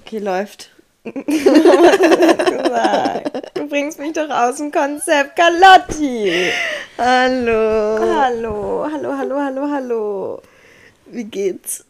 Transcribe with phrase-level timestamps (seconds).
[0.00, 0.70] Okay, läuft.
[1.04, 1.12] du
[3.68, 6.50] bringst mich doch aus dem Konzept, Carlotti.
[6.96, 7.98] Hallo.
[8.00, 10.42] Hallo, hallo, hallo, hallo, hallo.
[11.06, 11.84] Wie geht's?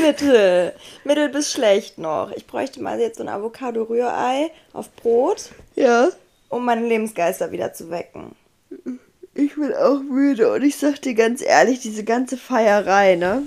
[0.00, 0.72] Mittel.
[1.04, 2.30] Mittel bis schlecht noch.
[2.32, 5.50] Ich bräuchte mal jetzt so ein Avocado-Rührei auf Brot.
[5.74, 6.10] Ja.
[6.48, 8.36] Um meine Lebensgeister wieder zu wecken.
[9.34, 13.42] Ich bin auch müde und ich sag dir ganz ehrlich, diese ganze Feierei, ne?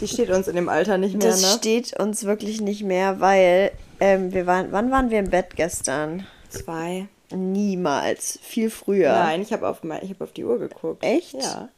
[0.00, 1.48] Die steht uns in dem Alter nicht mehr, das ne?
[1.48, 6.26] Steht uns wirklich nicht mehr, weil ähm, wir waren, wann waren wir im Bett gestern?
[6.48, 7.06] Zwei.
[7.32, 8.38] Niemals.
[8.42, 9.12] Viel früher.
[9.12, 11.04] Nein, ich habe auf, hab auf die Uhr geguckt.
[11.04, 11.34] Echt?
[11.34, 11.68] Ja.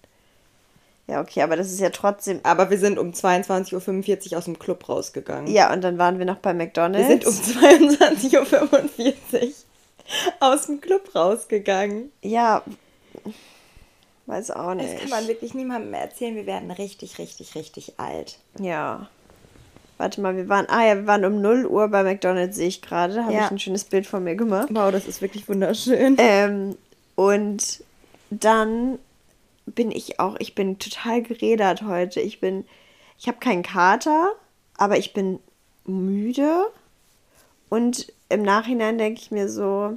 [1.09, 2.41] Ja, okay, aber das ist ja trotzdem.
[2.45, 5.53] Aber wir sind um 22.45 Uhr aus dem Club rausgegangen.
[5.53, 7.09] Ja, und dann waren wir noch bei McDonalds.
[7.09, 9.53] Wir sind um 22.45 Uhr
[10.41, 12.13] aus dem Club rausgegangen.
[12.23, 12.63] Ja,
[14.27, 14.93] weiß auch nicht.
[14.95, 16.35] Das kann man wirklich niemandem mehr erzählen.
[16.35, 18.39] Wir werden richtig, richtig, richtig alt.
[18.59, 19.09] Ja.
[19.99, 22.83] Warte mal, wir waren, ah ja, wir waren um 0 Uhr bei McDonalds, sehe ich
[22.83, 23.15] gerade.
[23.15, 23.45] Da habe Ja.
[23.47, 24.69] ich ein schönes Bild von mir gemacht.
[24.71, 26.17] Wow, das ist wirklich wunderschön.
[26.19, 26.77] Ähm,
[27.15, 27.85] und
[28.31, 28.99] dann
[29.67, 32.21] bin ich auch, ich bin total gerädert heute.
[32.21, 32.65] Ich bin,
[33.19, 34.33] ich habe keinen Kater,
[34.77, 35.39] aber ich bin
[35.85, 36.65] müde.
[37.69, 39.97] Und im Nachhinein denke ich mir so,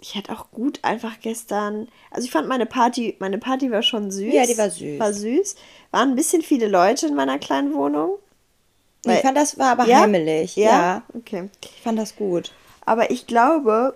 [0.00, 1.88] ich hatte auch gut einfach gestern.
[2.10, 4.32] Also ich fand meine Party, meine Party war schon süß.
[4.32, 4.98] Ja, die war süß.
[5.00, 5.56] War süß.
[5.90, 8.16] Waren ein bisschen viele Leute in meiner kleinen Wohnung.
[9.04, 10.00] ich fand, das war aber Ja?
[10.00, 10.56] heimelig.
[10.56, 10.64] Ja?
[10.70, 11.02] Ja.
[11.14, 11.48] Okay.
[11.64, 12.52] Ich fand das gut.
[12.84, 13.94] Aber ich glaube,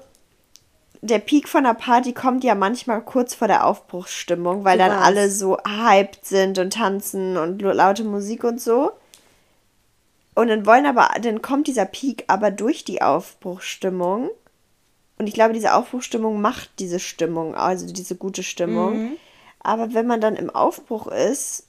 [1.00, 4.90] der Peak von der Party kommt ja manchmal kurz vor der Aufbruchsstimmung, weil So dann
[4.96, 5.06] war's.
[5.06, 8.92] alle so hyped sind und tanzen und laute Musik und so.
[10.34, 14.30] Und dann wollen aber, dann kommt dieser Peak aber durch die Aufbruchsstimmung.
[15.22, 19.02] Und ich glaube, diese Aufbruchsstimmung macht diese Stimmung, also diese gute Stimmung.
[19.04, 19.16] Mhm.
[19.60, 21.68] Aber wenn man dann im Aufbruch ist,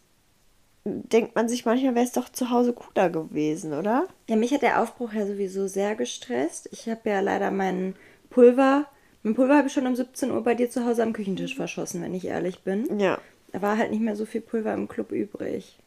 [0.85, 4.07] denkt man sich manchmal, wäre es doch zu Hause cooler gewesen, oder?
[4.27, 6.67] Ja, mich hat der Aufbruch ja sowieso sehr gestresst.
[6.71, 7.95] Ich habe ja leider meinen
[8.31, 8.87] Pulver,
[9.21, 12.01] mein Pulver habe ich schon um 17 Uhr bei dir zu Hause am Küchentisch verschossen,
[12.01, 12.99] wenn ich ehrlich bin.
[12.99, 13.19] Ja.
[13.51, 15.77] Da war halt nicht mehr so viel Pulver im Club übrig.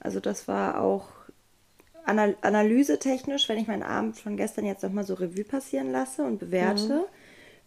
[0.00, 1.08] Also das war auch
[2.04, 6.38] anal analysetechnisch, wenn ich meinen Abend von gestern jetzt nochmal so Revue passieren lasse und
[6.38, 7.06] bewerte,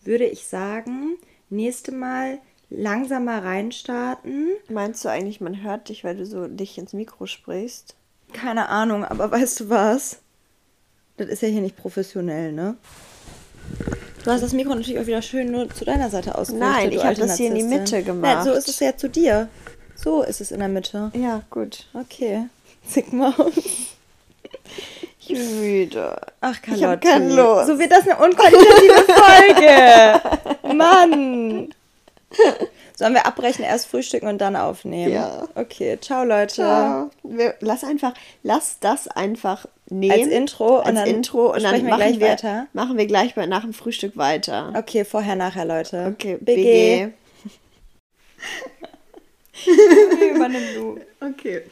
[0.04, 1.18] würde ich sagen,
[1.50, 2.40] nächste Mal
[2.70, 4.48] langsamer reinstarten.
[4.70, 7.96] Meinst du eigentlich, man hört dich, weil du so dich ins Mikro sprichst?
[8.34, 10.20] Keine Ahnung, aber weißt du was?
[11.18, 12.76] Das ist ja hier nicht professionell, ne?
[14.24, 16.70] Du hast das Mikro natürlich auch wieder schön nur zu deiner Seite ausgerichtet.
[16.70, 17.64] Nein, ich hab alte das hier in die.
[17.64, 18.34] Mitte gemacht.
[18.34, 19.50] Ja, so ist es ja zu dir.
[19.96, 21.12] So ist es in der Mitte.
[21.14, 21.88] Ja, gut.
[21.94, 22.48] Okay.
[22.88, 23.54] Sigmaus.
[25.20, 26.20] Ich bin müde.
[26.42, 26.84] Ach, Carlotti.
[26.84, 27.68] Ich hab keine Lust.
[27.68, 29.06] So wird das eine unqualitative
[30.68, 30.76] Folge.
[30.76, 31.74] Mann.
[32.96, 35.14] Sollen wir abbrechen, erst frühstücken und dann aufnehmen?
[35.14, 35.48] Ja.
[35.56, 36.62] Okay, ciao Leute.
[36.62, 37.10] Ja.
[37.24, 38.14] Wir, lass einfach,
[38.44, 40.12] lass das einfach nehmen.
[40.12, 42.68] Als Intro und als dann Intro und dann wir machen gleich wir, weiter.
[42.74, 44.74] machen wir gleich bei, nach dem Frühstück weiter.
[44.76, 46.14] Okay, vorher, nachher, Leute.
[46.14, 46.56] Okay, BG.
[46.56, 47.14] BG.
[50.36, 51.00] Übernimm du.
[51.20, 51.64] Okay.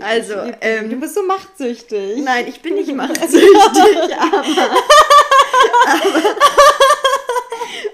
[0.00, 2.18] Also, du ähm, bist so machtsüchtig.
[2.18, 4.44] nein, ich bin nicht machtsüchtig, aber,
[5.86, 6.36] aber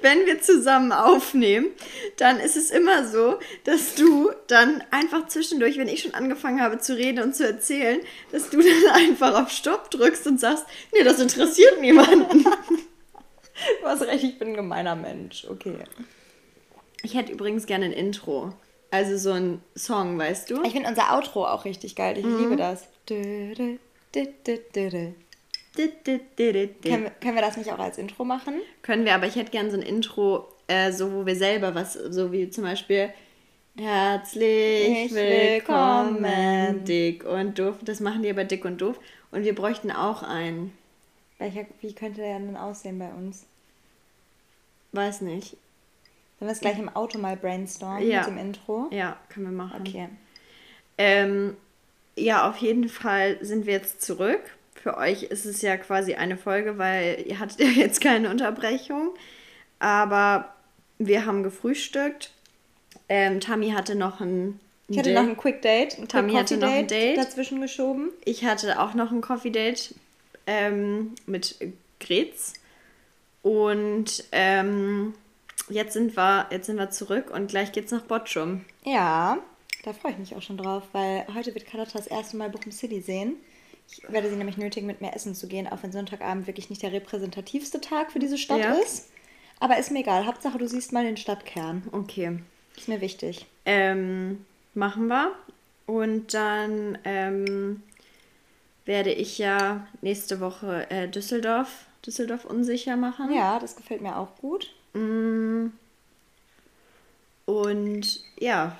[0.02, 1.68] wenn wir zusammen aufnehmen,
[2.16, 6.78] dann ist es immer so, dass du dann einfach zwischendurch, wenn ich schon angefangen habe
[6.78, 8.00] zu reden und zu erzählen,
[8.32, 12.44] dass du dann einfach auf Stopp drückst und sagst, nee, das interessiert niemanden.
[13.80, 15.46] Du hast recht, ich bin ein gemeiner Mensch.
[15.48, 15.78] Okay.
[17.02, 18.52] Ich hätte übrigens gerne ein Intro.
[18.90, 20.62] Also so ein Song, weißt du?
[20.62, 22.16] Ich finde unser Outro auch richtig geil.
[22.16, 22.88] Ich liebe das.
[23.06, 23.58] Können
[26.04, 28.54] wir, können wir das nicht auch als Intro machen?
[28.82, 31.92] Können wir, aber ich hätte gerne so ein Intro, äh, so wo wir selber was,
[31.92, 33.10] so wie zum Beispiel
[33.76, 36.84] Herzlich Ich willkommen, willkommen.
[36.84, 37.76] dick und doof.
[37.82, 38.98] Das machen die aber dick und doof.
[39.30, 40.76] Und wir bräuchten auch einen.
[41.38, 43.44] Welcher, wie könnte der denn aussehen bei uns?
[44.90, 45.56] Weiß nicht.
[46.38, 48.20] Sollen wir es gleich im Auto mal brainstormen Ja.
[48.20, 48.88] mit dem Intro?
[48.92, 49.80] Ja, können wir machen.
[49.86, 50.08] Okay.
[50.96, 51.56] Ähm,
[52.16, 54.40] ja, auf jeden Fall sind wir jetzt zurück.
[54.74, 59.10] Für euch ist es ja quasi eine Folge, weil ihr hattet ja jetzt keine Unterbrechung.
[59.80, 60.52] Aber
[60.98, 62.32] wir haben gefrühstückt.
[63.08, 64.60] Ähm, Tammy hatte noch ein.
[64.88, 65.22] Ich hatte Date.
[65.22, 67.18] noch ein Quick Date, ein Tammy Quick hatte noch ein Date.
[67.18, 68.10] dazwischen geschoben.
[68.24, 69.94] Ich hatte auch noch ein Coffee Date
[70.46, 71.56] ähm, mit
[72.00, 72.54] Gretz.
[73.42, 75.14] Und ähm,
[75.70, 78.64] jetzt, sind wir, jetzt sind wir zurück und gleich geht's nach Botschum.
[78.84, 79.38] Ja,
[79.84, 82.72] da freue ich mich auch schon drauf, weil heute wird Carlotta das erste Mal Bochum
[82.72, 83.36] City sehen.
[83.90, 86.82] Ich werde sie nämlich nötigen, mit mir essen zu gehen, auch wenn Sonntagabend wirklich nicht
[86.82, 88.72] der repräsentativste Tag für diese Stadt Ja.
[88.74, 89.08] ist.
[89.60, 90.26] Aber ist mir egal.
[90.26, 91.82] Hauptsache, du siehst mal den Stadtkern.
[91.92, 92.38] Okay.
[92.76, 93.46] Ist mir wichtig.
[93.64, 94.44] Ähm,
[94.74, 95.32] machen wir.
[95.86, 97.82] Und dann ähm,
[98.84, 103.32] werde ich ja nächste Woche äh, Düsseldorf, Düsseldorf unsicher machen.
[103.32, 104.74] Ja, das gefällt mir auch gut.
[104.98, 105.72] Mm.
[107.46, 108.76] Und ja,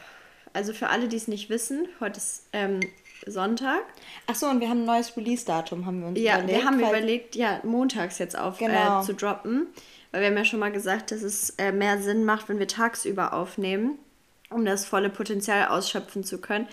[0.53, 2.81] also für alle, die es nicht wissen, heute ist ähm,
[3.27, 3.81] Sonntag.
[4.27, 6.59] Ach so, und wir haben ein neues Release-Datum, haben wir uns Ja, überlegt.
[6.59, 9.01] wir haben überlegt, ja, montags jetzt auf Genau.
[9.01, 9.67] äh, zu droppen.
[10.11, 12.69] Weil wir haben ja schon mal gesagt, dass es äh, mehr Sinn macht, wenn wir
[12.69, 13.99] tagsüber aufnehmen,
[14.51, 16.67] um das volle Potenzial ausschöpfen zu können.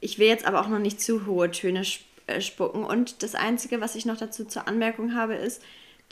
[0.00, 2.84] Ich will jetzt aber auch noch nicht zu hohe Töne sp äh, spucken.
[2.84, 5.62] Und das Einzige, was ich noch dazu zur Anmerkung habe, ist,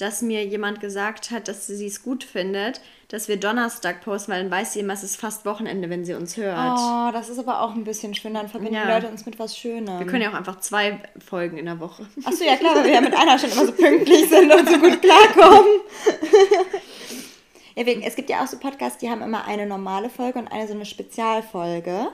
[0.00, 4.42] dass mir jemand gesagt hat, dass sie es gut findet, dass wir Donnerstag posten, weil
[4.42, 6.78] dann weiß sie immer, es ist fast Wochenende, wenn sie uns hört.
[6.78, 8.34] Oh, das ist aber auch ein bisschen schön.
[8.34, 8.84] Dann verbinden Ja.
[8.86, 9.98] die Leute uns mit was Schönem.
[9.98, 12.06] Wir können ja auch einfach zwei Folgen in der Woche.
[12.24, 14.78] Achso, ja klar, weil wir ja mit einer schon immer so pünktlich sind und so
[14.78, 15.80] gut klarkommen.
[17.74, 20.48] ja, wegen, es gibt ja auch so Podcasts, die haben immer eine normale Folge und
[20.48, 22.08] eine so eine Spezialfolge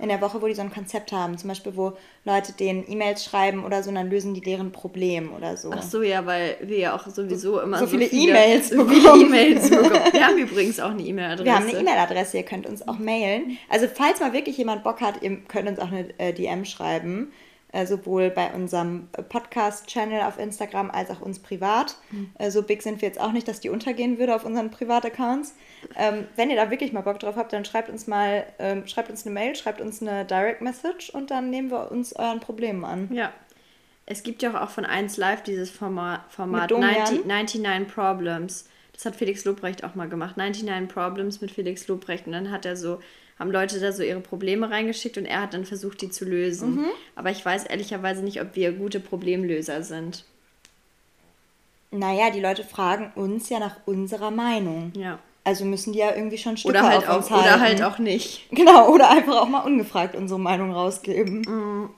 [0.00, 1.36] in der Woche, wo die so ein Konzept haben.
[1.38, 1.92] Zum Beispiel, wo
[2.24, 5.70] Leute denen E-Mails schreiben oder so, und dann lösen die deren Problem oder so.
[5.72, 9.26] Ach so, ja, weil wir ja auch sowieso immer So so, viele E-Mails so bekommen.
[9.26, 10.00] E-Mails bekommen.
[10.12, 11.44] Wir haben übrigens auch eine E-Mail-Adresse.
[11.44, 13.58] Wir haben eine E-Mail-Adresse, ihr könnt uns auch mailen.
[13.68, 17.32] Also falls mal wirklich jemand Bock hat, ihr könnt uns auch eine äh, DM schreiben.
[17.72, 21.96] Äh, sowohl bei unserem Podcast-Channel auf Instagram als auch uns privat.
[22.38, 25.54] Äh, so big sind wir jetzt auch nicht, dass die untergehen würde auf unseren Privataccounts.
[25.96, 29.08] Ähm, wenn ihr da wirklich mal Bock drauf habt, dann schreibt uns mal, ähm, schreibt
[29.08, 32.84] uns eine Mail, schreibt uns eine Direct Message und dann nehmen wir uns euren Problemen
[32.84, 33.08] an.
[33.12, 33.32] Ja.
[34.04, 37.26] Es gibt ja auch von 1 Live dieses Format, Format Mit Domian?
[37.26, 38.68] 90, 99 Problems.
[38.92, 40.36] Das hat Felix Lobrecht auch mal gemacht.
[40.36, 42.26] 99 Problems mit Felix Lobrecht.
[42.26, 42.98] Und dann hat er so,
[43.40, 46.76] haben Leute da so ihre Probleme reingeschickt und er hat dann versucht, die zu lösen.
[46.76, 46.90] Mhm.
[47.16, 50.24] Aber ich weiß ehrlicherweise nicht, ob wir gute Problemlöser sind.
[51.90, 54.92] Naja, die Leute fragen uns ja nach unserer Meinung.
[54.94, 55.18] Ja.
[55.42, 57.82] Also müssen die ja irgendwie schon Stücke Oder halt, auf uns auch, oder halten.
[57.82, 58.46] halt auch nicht.
[58.50, 61.88] Genau, oder einfach auch mal ungefragt unsere Meinung rausgeben.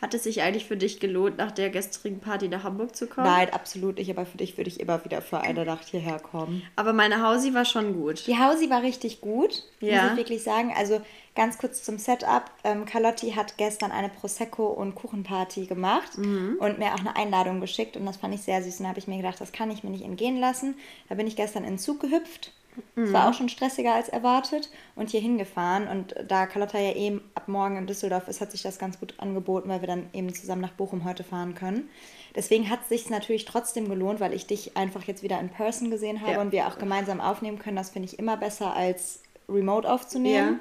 [0.00, 3.26] Hat es sich eigentlich für dich gelohnt, nach der gestrigen Party nach Hamburg zu kommen?
[3.26, 6.62] Nein, absolut nicht, aber für dich würde ich immer wieder für eine Nacht hierher kommen.
[6.76, 8.26] Aber meine Hausi war schon gut.
[8.28, 10.02] Die Hausi war richtig gut, Ja.
[10.02, 10.72] muss ich wirklich sagen.
[10.76, 11.00] Also
[11.34, 12.44] ganz kurz zum Setup.
[12.62, 17.96] Ähm, Carlotti hat gestern eine Prosecco- und Kuchenparty gemacht und mir auch eine Einladung geschickt
[17.96, 18.78] und das fand ich sehr süß.
[18.78, 20.76] Und da habe ich mir gedacht, das kann ich mir nicht entgehen lassen.
[21.08, 22.52] Da bin ich gestern in den Zug gehüpft.
[22.96, 25.86] Es war auch schon stressiger als erwartet und hier hingefahren.
[25.88, 29.14] Und da Carlotta ja eben ab morgen in Düsseldorf ist, hat sich das ganz gut
[29.18, 31.88] angeboten, weil wir dann eben zusammen nach Bochum heute fahren können.
[32.34, 35.90] Deswegen hat es sich natürlich trotzdem gelohnt, weil ich dich einfach jetzt wieder in Person
[35.90, 36.40] gesehen habe Ja.
[36.40, 37.76] und wir auch gemeinsam aufnehmen können.
[37.76, 40.60] Das finde ich immer besser als remote aufzunehmen.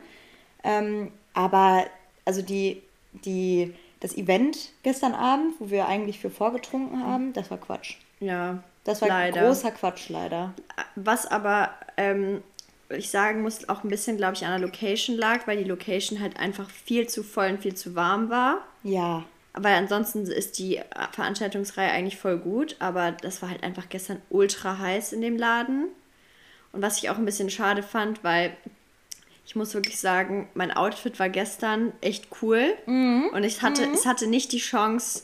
[0.63, 1.85] Ähm, aber
[2.25, 2.81] also die,
[3.25, 7.95] die, das Event gestern Abend, wo wir eigentlich für vorgetrunken haben, das war Quatsch.
[8.19, 8.63] Ja.
[8.87, 9.45] Das war leider.
[9.45, 10.53] großer Quatsch leider.
[10.95, 12.41] Was aber ähm,
[12.89, 16.21] ich sagen muss, auch ein bisschen, glaube ich, an der Location lag, weil die Location
[16.21, 18.61] halt einfach viel zu voll und viel zu warm war.
[18.83, 19.25] Ja.
[19.51, 20.79] Aber ansonsten ist die
[21.11, 25.87] Veranstaltungsreihe eigentlich voll gut, aber das war halt einfach gestern ultra heiß in dem Laden.
[26.71, 28.55] Und was ich auch ein bisschen schade fand, weil
[29.45, 32.73] ich muss wirklich sagen, mein Outfit war gestern echt cool
[33.33, 35.23] und ich hatte, es hatte nicht die Chance,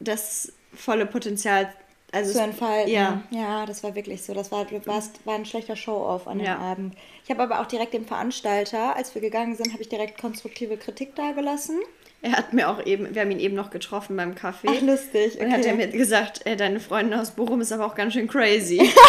[0.00, 1.72] das volle Potenzial
[2.12, 2.92] also zu entfalten.
[2.92, 4.32] Ja, ja, das war wirklich so.
[4.34, 6.58] Das war, du warst, war ein schlechter Show-off an dem Ja.
[6.58, 6.94] Abend.
[7.24, 10.76] Ich habe aber auch direkt dem Veranstalter, als wir gegangen sind, habe ich direkt konstruktive
[10.76, 11.78] Kritik dargelassen.
[12.22, 14.68] er hat mir auch eben, wir haben ihn eben noch getroffen beim Kaffee.
[14.70, 15.38] Ach, lustig.
[15.40, 15.86] Und hat er okay.
[15.86, 18.90] mir gesagt, äh, deine Freundin aus Bochum ist aber auch ganz schön crazy.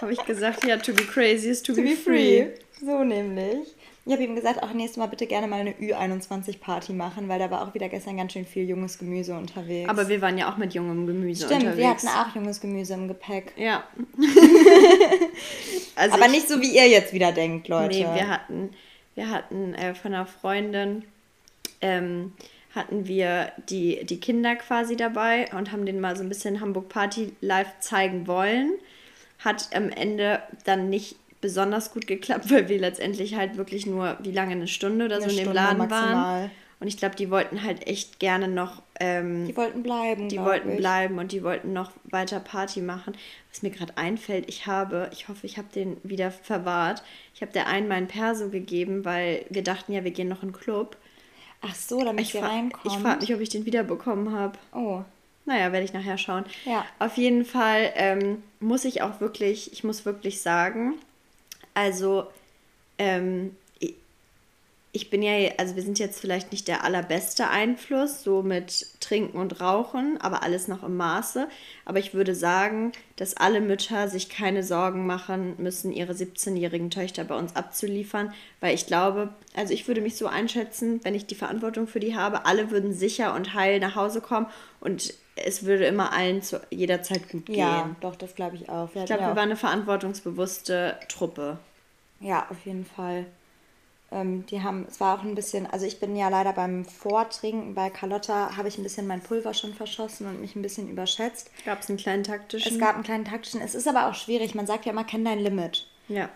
[0.00, 2.44] Habe ich gesagt, ja, to be crazy is to, To be, be free.
[2.44, 2.48] free.
[2.80, 3.68] So nämlich.
[4.10, 7.48] Ich habe ihm gesagt, auch nächstes Mal bitte gerne mal eine Ü21-Party machen, weil da
[7.52, 9.88] war auch wieder gestern ganz schön viel junges Gemüse unterwegs.
[9.88, 11.78] Aber wir waren ja auch mit jungem Gemüse Stimmt, unterwegs.
[11.78, 13.52] wir hatten auch junges Gemüse im Gepäck.
[13.56, 13.84] Ja.
[15.94, 17.98] also Aber ich- nicht so, wie ihr jetzt wieder denkt, Leute.
[17.98, 18.70] Nee, wir hatten,
[19.14, 21.04] wir hatten äh, von einer Freundin,
[21.80, 22.32] ähm,
[22.74, 26.88] hatten wir die, die Kinder quasi dabei und haben denen mal so ein bisschen Hamburg
[26.88, 28.72] Party live zeigen wollen.
[29.38, 34.32] Hat am Ende dann nicht besonders gut geklappt, weil wir letztendlich halt wirklich nur, wie
[34.32, 36.14] lange, eine Stunde oder Eine so in dem Stunde Laden maximal.
[36.14, 36.50] waren.
[36.80, 40.70] Und ich glaube, die wollten halt echt gerne noch, ähm, Die wollten bleiben, die wollten
[40.70, 40.76] ich.
[40.78, 43.14] bleiben und die wollten noch weiter Party machen.
[43.50, 47.02] Was mir gerade einfällt, ich habe, ich hoffe, ich habe den wieder verwahrt.
[47.34, 50.52] Ich habe der einen meinen Perso gegeben, weil wir dachten ja, wir gehen noch in
[50.52, 50.96] den Club.
[51.60, 52.86] Ach so, damit Ich, ihr reinkommt.
[52.86, 54.58] ich frage mich, ob ich den wiederbekommen habe.
[54.72, 55.02] Oh,
[55.44, 56.44] Naja, werde ich nachher schauen.
[56.64, 56.86] Ja.
[56.98, 60.94] Auf jeden Fall ähm, muss ich auch wirklich, ich muss wirklich sagen,
[61.80, 62.26] also
[62.98, 63.56] ähm,
[64.92, 69.38] ich bin ja, also wir sind jetzt vielleicht nicht der allerbeste Einfluss, so mit Trinken
[69.38, 71.48] und Rauchen, aber alles noch im Maße.
[71.84, 77.22] Aber ich würde sagen, dass alle Mütter sich keine Sorgen machen müssen, ihre 17-jährigen Töchter
[77.22, 81.36] bei uns abzuliefern, weil ich glaube, also ich würde mich so einschätzen, wenn ich die
[81.36, 84.46] Verantwortung für die habe, alle würden sicher und heil nach Hause kommen
[84.80, 87.58] und es würde immer allen zu jeder Zeit gut gehen.
[87.58, 88.88] Ja, doch, das glaube ich auch.
[88.94, 91.58] Ich glaube, wir waren eine verantwortungsbewusste Truppe.
[92.20, 93.26] Ja, auf jeden Fall.
[94.12, 97.74] Ähm, die haben, es war auch ein bisschen, also ich bin ja leider beim Vortrinken
[97.74, 101.50] bei Carlotta, habe ich ein bisschen mein Pulver schon verschossen und mich ein bisschen überschätzt.
[101.64, 102.72] Gab es einen kleinen taktischen?
[102.72, 103.60] Es gab einen kleinen taktischen.
[103.60, 104.54] Es ist aber auch schwierig.
[104.54, 105.86] Man sagt ja immer, kenn dein Limit.
[106.08, 106.28] Ja.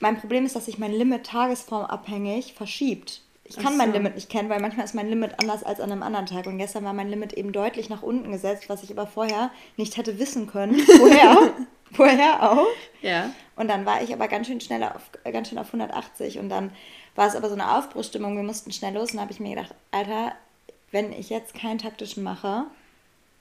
[0.00, 3.22] Mein Problem ist, dass sich mein Limit tagesformabhängig verschiebt.
[3.44, 3.78] Ich kann so.
[3.78, 6.46] mein Limit nicht kennen, weil manchmal ist mein Limit anders als an einem anderen Tag.
[6.46, 9.96] Und gestern war mein Limit eben deutlich nach unten gesetzt, was ich aber vorher nicht
[9.96, 10.74] hätte wissen können.
[10.98, 11.52] Woher?
[11.90, 12.66] Woher auch?
[13.02, 13.30] Ja.
[13.56, 16.72] Und dann war ich aber ganz schön schnell auf, ganz schön auf 180 und dann
[17.14, 19.74] war es aber so eine Aufbruchstimmung, wir mussten schnell los und habe ich mir gedacht,
[19.90, 20.32] Alter,
[20.90, 22.64] wenn ich jetzt keinen taktischen mache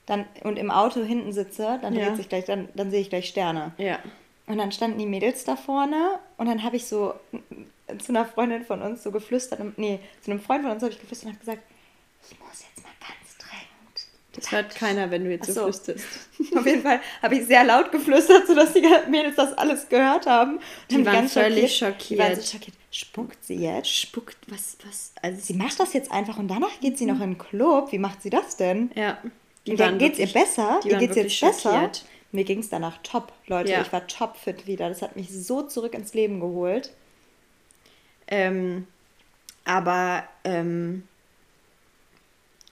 [0.05, 2.15] dann, und im Auto hinten sitze, dann, ja.
[2.15, 3.73] sich gleich, dann, dann sehe ich gleich Sterne.
[3.77, 3.99] Ja.
[4.47, 7.15] Und dann standen die Mädels da vorne und dann habe ich so
[7.99, 10.99] zu einer Freundin von uns so geflüstert, nee, zu einem Freund von uns habe ich
[10.99, 11.63] geflüstert und habe gesagt,
[12.29, 12.74] ich muss jetzt.
[14.35, 16.05] Das hört keiner, wenn du jetzt so, so flüsterst.
[16.55, 20.59] Auf jeden Fall habe ich sehr laut geflüstert, sodass die Mädels das alles gehört haben.
[20.89, 21.99] Die, die waren ganz völlig schockiert.
[21.99, 22.09] schockiert.
[22.09, 22.77] Die waren so schockiert.
[22.91, 23.89] Spuckt sie jetzt?
[23.89, 25.13] Spuckt, was, was?
[25.21, 27.91] Also sie macht das jetzt einfach und danach geht sie noch in den Club.
[27.91, 28.91] Wie macht sie das denn?
[28.95, 29.17] Ja.
[29.65, 30.79] Die und geht es ihr besser?
[30.83, 31.91] Die ihr geht's jetzt besser?
[32.31, 33.71] Mir ging es danach top, Leute.
[33.71, 33.81] Ja.
[33.81, 34.89] Ich war topfit wieder.
[34.89, 36.91] Das hat mich so zurück ins Leben geholt.
[38.27, 38.87] Ähm,
[39.63, 41.07] aber ähm,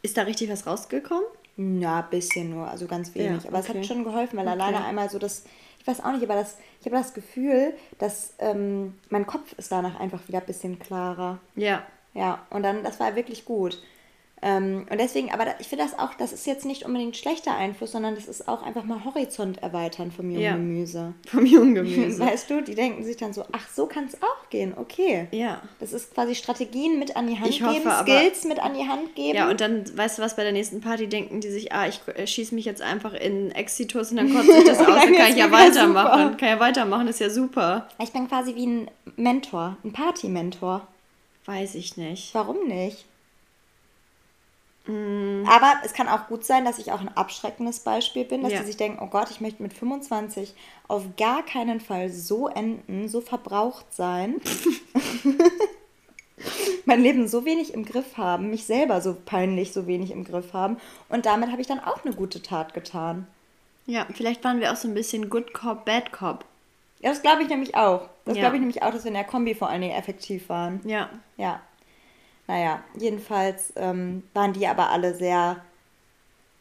[0.01, 1.25] ist da richtig was rausgekommen?
[1.55, 3.43] Na, ein bisschen nur, also ganz wenig.
[3.43, 4.59] Ja, aber es hat schon geholfen, weil okay.
[4.59, 5.45] alleine einmal so das,
[5.79, 9.71] ich weiß auch nicht, aber das, ich habe das Gefühl, dass ähm, mein Kopf ist
[9.71, 11.39] danach einfach wieder ein bisschen klarer.
[11.55, 11.83] Ja.
[12.15, 13.81] Ja, und dann, das war wirklich gut.
[14.45, 17.93] Ähm, und deswegen, aber ich finde das auch, das ist jetzt nicht unbedingt schlechter Einfluss,
[17.93, 20.51] sondern das ist auch einfach mal Horizont erweitern vom jungen ja.
[20.51, 21.13] Gemüse.
[21.27, 22.19] Vom jungen Gemüse.
[22.25, 25.27] Weißt du, die denken sich dann so, ach, so kann es auch gehen, okay.
[25.31, 25.61] Ja.
[25.79, 28.85] Das ist quasi Strategien mit an die Hand ich geben, hoffe, Skills mit an die
[28.85, 29.37] Hand geben.
[29.37, 32.01] Ja, und dann, weißt du was, bei der nächsten Party denken die sich, ah, ich
[32.13, 35.31] äh, schieße mich jetzt einfach in Exitus und dann kotze ich das aus, dann kann
[35.31, 36.23] ich ja weitermachen.
[36.23, 36.37] Super.
[36.37, 37.87] Kann ja weitermachen, ist ja super.
[38.01, 40.85] Ich bin quasi wie ein Mentor, ein Party-Mentor.
[41.45, 42.33] Weiß ich nicht.
[42.33, 43.05] Warum nicht?
[44.85, 45.45] Mm.
[45.47, 48.59] Aber es kann auch gut sein, dass ich auch ein abschreckendes Beispiel bin, dass ja.
[48.59, 50.53] die sich denken, oh Gott, ich möchte mit 25
[50.87, 54.41] auf gar keinen Fall so enden, so verbraucht sein,
[56.85, 60.53] mein Leben so wenig im Griff haben, mich selber so peinlich so wenig im Griff
[60.53, 60.77] haben.
[61.07, 63.27] Und damit habe ich dann auch eine gute Tat getan.
[63.85, 66.45] Ja, vielleicht waren wir auch so ein bisschen Good Cop, Bad Cop.
[66.99, 68.09] Ja, das glaube ich nämlich auch.
[68.25, 68.41] Das ja.
[68.41, 70.79] glaube ich nämlich auch, dass wir in der Kombi vor allen Dingen effektiv waren.
[70.85, 71.09] Ja.
[71.35, 71.61] Ja.
[72.53, 75.57] Naja, jedenfalls ähm, waren die aber alle sehr,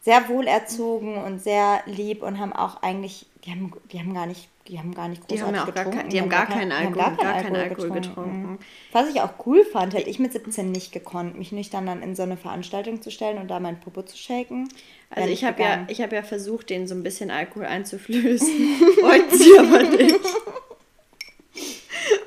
[0.01, 4.49] sehr wohlerzogen und sehr lieb und haben auch eigentlich, die haben, die haben gar nicht,
[4.67, 5.99] die haben gar nicht großartig die haben getrunken.
[5.99, 8.31] Gar, die, haben gar, keinen Alkohol, gar, keinen Alkohol, Alkohol getrunken.
[8.31, 8.59] getrunken.
[8.91, 12.15] Was ich auch cool fand, hätte ich mit 17 nicht gekonnt, mich nüchtern dann in
[12.15, 14.69] so eine Veranstaltung zu stellen und da mein Popo zu shaken.
[15.11, 18.47] Also ich habe ja, hab ja versucht, denen so ein bisschen Alkohol einzuflößen.
[19.03, 20.19] Wollten sie aber nicht.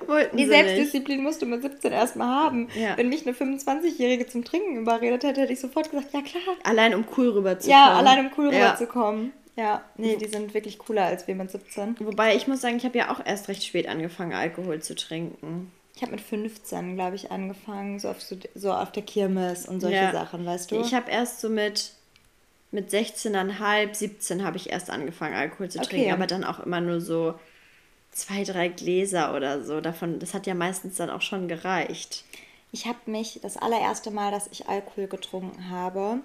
[0.06, 1.26] Wollten die Selbstdisziplin nicht.
[1.26, 2.68] musst du mit 17 erstmal haben.
[2.74, 2.96] Ja.
[2.96, 6.56] Wenn mich eine 25-Jährige zum Trinken überredet hätte, hätte ich sofort gesagt, ja klar.
[6.64, 7.70] Allein um cool rüberzukommen.
[7.70, 8.66] Ja, allein um cool ja.
[8.66, 9.32] rüberzukommen.
[9.56, 11.96] Ja, nee, die sind wirklich cooler als wir mit 17.
[12.00, 15.72] Wobei ich muss sagen, ich habe ja auch erst recht spät angefangen, Alkohol zu trinken.
[15.94, 19.96] Ich habe mit 15, glaube ich, angefangen, so auf, so, auf der Kirmes und solche
[19.96, 20.12] ja.
[20.12, 20.80] Sachen, weißt du?
[20.80, 21.92] Ich habe erst so mit,
[22.70, 27.00] mit 16,5, 17 habe ich erst angefangen, Alkohol zu trinken, aber dann auch immer nur
[27.00, 27.34] so
[28.16, 30.18] zwei, drei Gläser oder so davon.
[30.18, 32.24] Das hat ja meistens dann auch schon gereicht.
[32.72, 36.20] Ich habe mich das allererste Mal, dass ich Alkohol getrunken habe,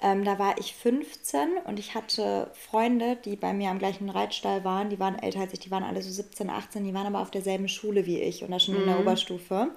[0.00, 4.62] ähm, da war ich 15 und ich hatte Freunde, die bei mir am gleichen Reitstall
[4.62, 4.90] waren.
[4.90, 7.32] Die waren älter als ich, die waren alle so 17, 18, die waren aber auf
[7.32, 8.80] derselben Schule wie ich und da schon mhm.
[8.80, 9.02] in der mhm.
[9.02, 9.70] Oberstufe.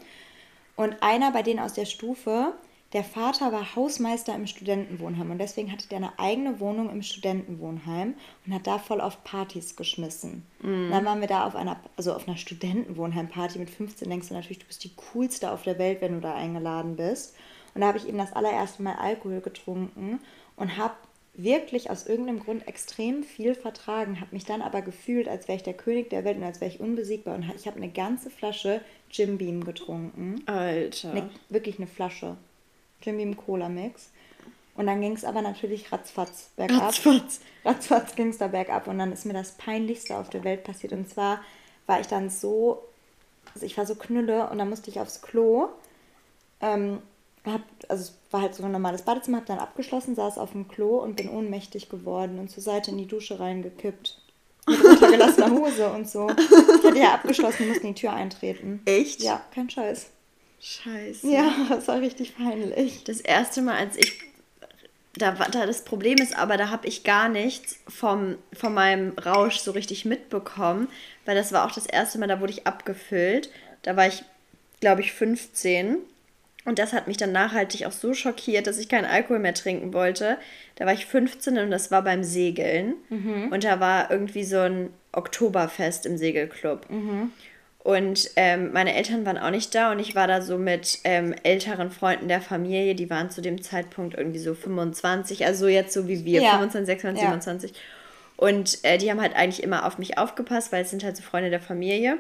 [0.76, 2.54] Und einer bei denen aus der Stufe,
[2.94, 8.16] der Vater war Hausmeister im Studentenwohnheim und deswegen hatte der eine eigene Wohnung im Studentenwohnheim
[8.46, 10.46] und hat da voll auf Partys geschmissen.
[10.62, 10.92] Mm.
[10.92, 14.60] Dann waren wir da auf einer, also auf einer Studentenwohnheimparty mit 15, denkst du natürlich,
[14.60, 17.36] du bist die coolste auf der Welt, wenn du da eingeladen bist.
[17.74, 20.20] Und da habe ich eben das allererste Mal Alkohol getrunken
[20.58, 20.96] und habe
[21.34, 25.64] wirklich aus irgendeinem Grund extrem viel vertragen, habe mich dann aber gefühlt, als wäre ich
[25.64, 28.82] der König der Welt und als wäre ich unbesiegbar und ich habe eine ganze Flasche
[29.10, 30.42] Jim Beam getrunken.
[30.46, 31.14] Alter.
[31.14, 32.36] Ne, wirklich eine Flasche.
[33.02, 34.10] Jim Beam Cola Mix.
[34.76, 36.82] Und dann ging es aber natürlich ratzfatz bergab.
[36.82, 37.42] Ratzfatz.
[37.66, 38.88] Ratzfatz ging es da bergab.
[38.88, 40.94] Und dann ist mir das Peinlichste auf der Welt passiert.
[40.94, 41.42] Und zwar
[41.88, 42.82] war ich dann so,
[43.54, 45.68] also ich war so knülle und dann musste ich aufs Klo.
[46.62, 47.00] Ähm,
[47.46, 50.68] hab, also es war halt so ein normales Badezimmer, hab dann abgeschlossen, saß auf dem
[50.68, 54.22] Klo und bin ohnmächtig geworden und zur Seite in die Dusche reingekippt.
[54.68, 56.30] Mit runtergelassener Hose und so.
[56.30, 58.82] Ich hatte ja abgeschlossen, wir mussten die Tür eintreten.
[58.86, 59.22] Echt?
[59.22, 60.12] Ja, kein Scheiß.
[60.62, 61.28] Scheiße.
[61.32, 63.04] Ja, das war richtig peinlich.
[63.04, 64.20] Das erste Mal, als ich.
[65.18, 69.12] Da, war- da das Problem ist aber, da habe ich gar nichts vom, von meinem
[69.20, 70.88] Rausch so richtig mitbekommen,
[71.26, 73.50] weil das war auch das erste Mal, da wurde ich abgefüllt.
[73.82, 74.24] Da war ich,
[74.80, 75.98] glaube ich, 15.
[76.64, 79.94] Und das hat mich dann nachhaltig auch so schockiert, dass ich keinen Alkohol mehr trinken
[79.94, 80.38] wollte.
[80.76, 82.94] Da war ich 15 und das war beim Segeln.
[83.52, 86.86] Und da war irgendwie so ein Oktoberfest im Segelclub.
[87.84, 91.34] Und ähm, meine Eltern waren auch nicht da und ich war da so mit ähm,
[91.42, 96.08] älteren Freunden der Familie, die waren zu dem Zeitpunkt irgendwie so 25, also jetzt so
[96.08, 96.52] wie wir, Ja.
[96.52, 97.30] 25, 26, Ja.
[97.30, 97.74] 27.
[98.38, 101.24] Und äh, die haben halt eigentlich immer auf mich aufgepasst, weil es sind halt so
[101.24, 102.18] Freunde der Familie.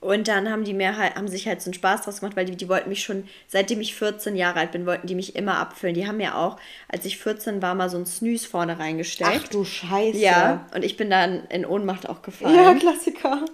[0.00, 2.44] Und dann haben die mir halt, haben sich halt so einen Spaß draus gemacht, weil
[2.44, 5.56] die, die wollten mich schon, seitdem ich 14 Jahre alt bin, wollten die mich immer
[5.58, 5.94] abfüllen.
[5.94, 9.42] Die haben mir auch, als ich 14 war, mal so ein Snooze vorne reingestellt.
[9.44, 10.18] Ach du Scheiße.
[10.18, 12.54] Ja, und ich bin dann in Ohnmacht auch gefallen.
[12.54, 13.44] Ja, Klassiker.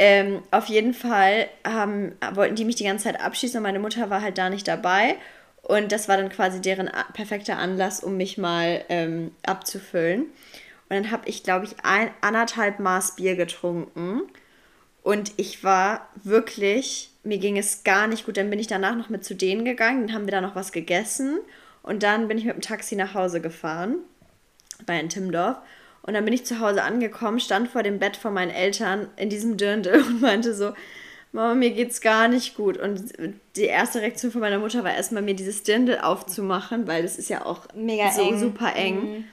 [0.00, 4.10] Ähm, auf jeden Fall haben, wollten die mich die ganze Zeit abschießen und meine Mutter
[4.10, 5.16] war halt da nicht dabei.
[5.62, 10.22] Und das war dann quasi deren perfekter Anlass, um mich mal ähm, abzufüllen.
[10.88, 14.22] Und dann habe ich, glaube ich, ein, anderthalb Maß Bier getrunken.
[15.02, 18.36] Und ich war wirklich, mir ging es gar nicht gut.
[18.36, 20.72] Dann bin ich danach noch mit zu denen gegangen, dann haben wir da noch was
[20.72, 21.40] gegessen.
[21.82, 23.96] Und dann bin ich mit dem Taxi nach Hause gefahren,
[24.86, 25.56] bei in Timmendorf.
[26.02, 29.28] Und dann bin ich zu Hause angekommen, stand vor dem Bett von meinen Eltern in
[29.28, 30.72] diesem Dirndl und meinte so,
[31.32, 32.78] Mama, mir geht's gar nicht gut.
[32.78, 33.12] Und
[33.56, 37.28] die erste Reaktion von meiner Mutter war erstmal, mir dieses Dirndl aufzumachen, weil das ist
[37.28, 38.38] ja auch Mega so eng.
[38.38, 39.24] super eng.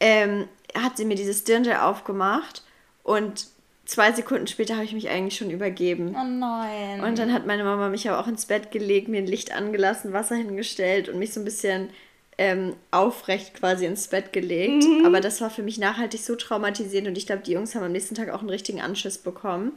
[0.00, 2.62] Ähm, hat sie mir dieses Dirndl aufgemacht
[3.02, 3.46] und
[3.84, 6.14] zwei Sekunden später habe ich mich eigentlich schon übergeben.
[6.18, 7.02] Oh nein.
[7.02, 10.12] Und dann hat meine Mama mich aber auch ins Bett gelegt, mir ein Licht angelassen,
[10.12, 11.90] Wasser hingestellt und mich so ein bisschen
[12.38, 14.84] ähm, aufrecht quasi ins Bett gelegt.
[15.06, 17.92] Aber das war für mich nachhaltig so traumatisierend und ich glaube, die Jungs haben am
[17.92, 19.72] nächsten Tag auch einen richtigen Anschiss bekommen.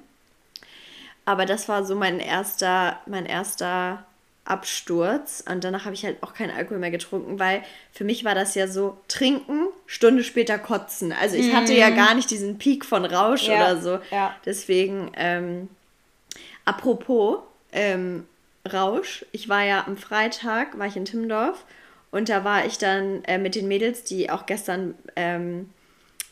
[1.25, 4.03] Aber das war so mein erster, mein erster
[4.45, 5.43] Absturz.
[5.47, 7.61] Und danach habe ich halt auch keinen Alkohol mehr getrunken, weil
[7.93, 11.13] für mich war das ja so trinken, Stunde später kotzen.
[11.13, 13.99] Also ich hatte ja gar nicht diesen Peak von Rausch Ja, oder so.
[14.11, 14.35] ja.
[14.45, 15.69] Deswegen, ähm,
[16.65, 17.39] apropos
[17.71, 18.25] ähm,
[18.71, 21.63] Rausch, ich war ja am Freitag, war ich in Timmendorf
[22.11, 25.69] und da war ich dann äh, mit den Mädels, die auch gestern ähm,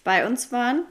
[0.04, 0.84] bei uns waren.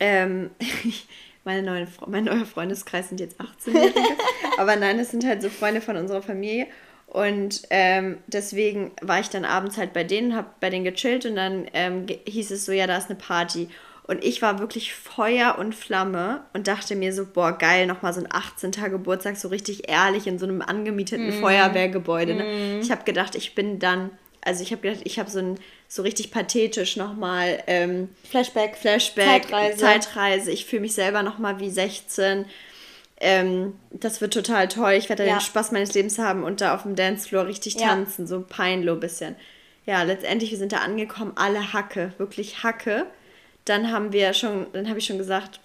[0.00, 0.50] Ähm,
[1.44, 4.00] meine neuen, mein neuer Freundeskreis sind jetzt 18-Jährige,
[4.58, 6.66] aber nein, das sind halt so Freunde von unserer Familie.
[7.06, 11.36] Und ähm, deswegen war ich dann abends halt bei denen, hab bei denen gechillt und
[11.36, 13.68] dann ähm, hieß es so, ja, da ist eine Party.
[14.08, 18.20] Und ich war wirklich Feuer und Flamme und dachte mir so, boah, geil, nochmal so
[18.20, 18.70] ein 18.
[18.90, 22.34] Geburtstag, so richtig ehrlich in so einem angemieteten Feuerwehrgebäude.
[22.34, 22.80] Ne?
[22.80, 26.00] Ich habe gedacht, ich bin dann, also ich habe gedacht, ich habe so ein, so
[26.00, 28.78] richtig pathetisch nochmal ähm, Flashback.
[28.78, 29.76] Flashback, Zeitreise.
[29.76, 30.50] Zeitreise.
[30.52, 32.46] Ich fühle mich selber nochmal wie 16.
[33.20, 34.92] Ähm, das wird total toll.
[34.92, 35.34] Ich werde Ja.
[35.36, 37.88] den Spaß meines Lebens haben und da auf dem Dancefloor richtig Ja.
[37.88, 39.36] tanzen, so peinlo bisschen.
[39.84, 43.06] Ja, letztendlich, wir sind da angekommen, alle Hacke, wirklich Hacke.
[43.68, 45.60] Dann haben wir schon, dann habe ich schon gesagt,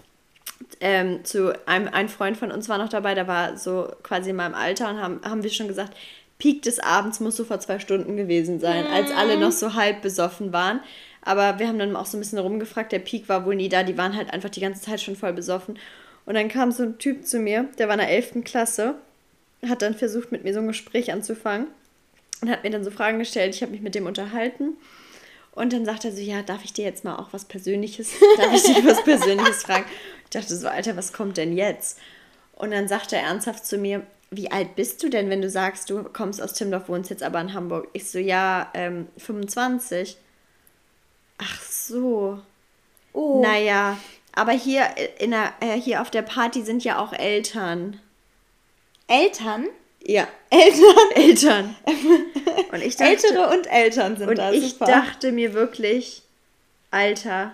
[0.80, 4.36] ähm, zu einem ein Freund von uns war noch dabei, der war so quasi in
[4.36, 5.96] meinem Alter und haben, haben wir schon gesagt,
[6.38, 10.02] Peak des Abends muss so vor zwei Stunden gewesen sein, als alle noch so halb
[10.02, 10.82] besoffen waren.
[11.22, 13.84] Aber wir haben dann auch so ein bisschen rumgefragt, der Peak war wohl nie da,
[13.84, 15.80] die waren halt einfach die ganze Zeit schon voll besoffen.
[16.26, 18.44] Und dann kam so ein Typ zu mir, der war in der 11.
[18.44, 18.96] Klasse,
[19.66, 21.68] hat dann versucht, mit mir so ein Gespräch anzufangen
[22.42, 23.56] und hat mir dann so Fragen gestellt.
[23.56, 24.76] Ich habe mich mit dem unterhalten.
[25.56, 28.54] Und dann sagt er so, ja, darf ich dir jetzt mal auch was Persönliches, darf
[28.54, 29.86] ich dich was Persönliches fragen?
[30.24, 32.00] Ich dachte so, Alter, was kommt denn jetzt?
[32.54, 35.90] Und dann sagt er ernsthaft zu mir, wie alt bist du denn, wenn du sagst,
[35.90, 37.88] du kommst aus Timmendorf, wohnst jetzt aber in Hamburg?
[37.94, 40.18] Ich so, ja, ähm, 25.
[41.38, 42.40] Ach so.
[43.12, 43.42] Oh.
[43.44, 43.98] Naja,
[44.32, 44.88] aber hier,
[45.20, 48.00] in der, äh, hier auf der Party sind ja auch Eltern.
[49.08, 49.68] Eltern?
[50.06, 50.96] Ja, Eltern?
[51.16, 51.76] Eltern.
[52.72, 54.52] Und ich dachte, Ältere und Eltern sind und da.
[54.52, 54.86] ich Super.
[54.86, 56.24] dachte mir wirklich,
[56.92, 57.54] Alter,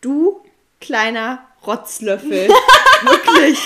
[0.00, 0.40] du
[0.80, 2.48] kleiner Rotzlöffel,
[3.02, 3.58] wirklich.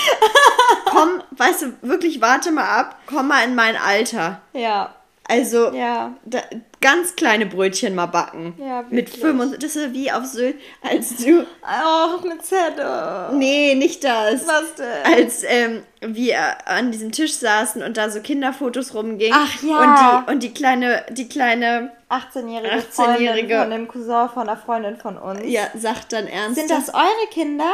[0.85, 4.41] Komm, weißt du, wirklich, warte mal ab, komm mal in mein Alter.
[4.53, 4.95] Ja.
[5.25, 6.15] Also, Ja.
[6.25, 6.41] da,
[6.81, 8.53] ganz kleine Brötchen mal backen.
[8.57, 9.21] Ja, Mit wirklich.
[9.21, 13.29] 25, das ist wie auf Sylt, als du, Oh, mit Zettel.
[13.33, 14.47] nee, nicht das.
[14.47, 15.13] Was denn?
[15.13, 19.37] Als ähm, wir an diesem Tisch saßen und da so Kinderfotos rumgingen.
[19.37, 19.79] Ach ja.
[19.79, 23.55] Und die, und die kleine, die kleine 18-jährige 18-jährige.
[23.55, 25.41] Freundin von dem Cousin von einer Freundin von uns.
[25.45, 26.67] Ja, sagt dann ernsthaft.
[26.67, 27.71] Sind das eure Kinder?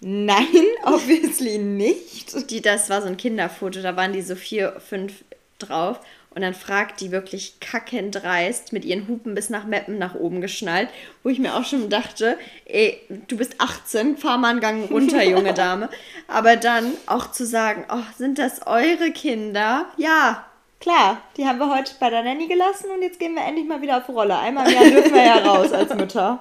[0.00, 0.46] Nein,
[0.84, 2.50] obviously nicht.
[2.50, 5.24] Die, das war so ein Kinderfoto, da waren die so vier, fünf
[5.58, 6.00] drauf.
[6.36, 10.90] Und dann fragt die wirklich kackendreist mit ihren Hupen bis nach Meppen nach oben geschnallt,
[11.22, 15.22] wo ich mir auch schon dachte, ey, du bist 18, fahr mal einen Gang runter,
[15.24, 15.88] junge Dame.
[16.28, 19.86] Aber dann auch zu sagen, oh, sind das eure Kinder?
[19.96, 20.44] Ja,
[20.78, 23.80] Klar, die haben wir heute bei der Nanny gelassen und jetzt gehen wir endlich mal
[23.80, 24.36] wieder auf Rolle.
[24.36, 26.38] Einmal im Jahr dürfen wir ja raus als Mütter.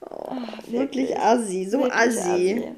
[0.00, 0.36] Oh,
[0.68, 2.18] wirklich assi, so wirklich assi.
[2.18, 2.72] assi.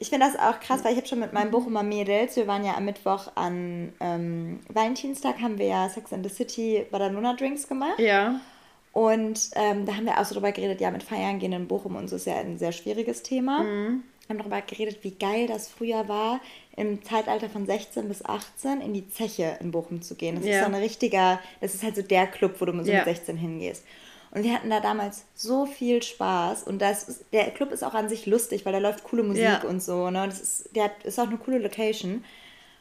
[0.00, 2.64] Ich finde das auch krass, weil ich habe schon mit meinem Bochumer Mädels, wir waren
[2.64, 7.66] ja am Mittwoch an ähm, Valentinstag, haben wir ja Sex in the City Badalona Drinks
[7.66, 7.98] gemacht.
[7.98, 8.40] Ja.
[8.92, 11.96] Und ähm, da haben wir auch so drüber geredet, ja, mit Feiern gehen in Bochum
[11.96, 13.64] und so ist ja ein sehr schwieriges Thema.
[13.64, 14.04] Mhm.
[14.26, 16.40] Wir haben darüber geredet, wie geil das früher war,
[16.76, 20.36] im Zeitalter von 16 bis 18 in die Zeche in Bochum zu gehen.
[20.36, 20.58] Das ja.
[20.58, 22.98] ist so ein richtiger, das ist halt so der Club, wo du so ja.
[22.98, 23.84] mit 16 hingehst.
[24.30, 26.64] Und wir hatten da damals so viel Spaß.
[26.64, 29.62] Und das der Club ist auch an sich lustig, weil da läuft coole Musik ja.
[29.64, 30.10] und so.
[30.10, 30.26] Ne?
[30.26, 32.24] Das ist, der hat, ist auch eine coole Location.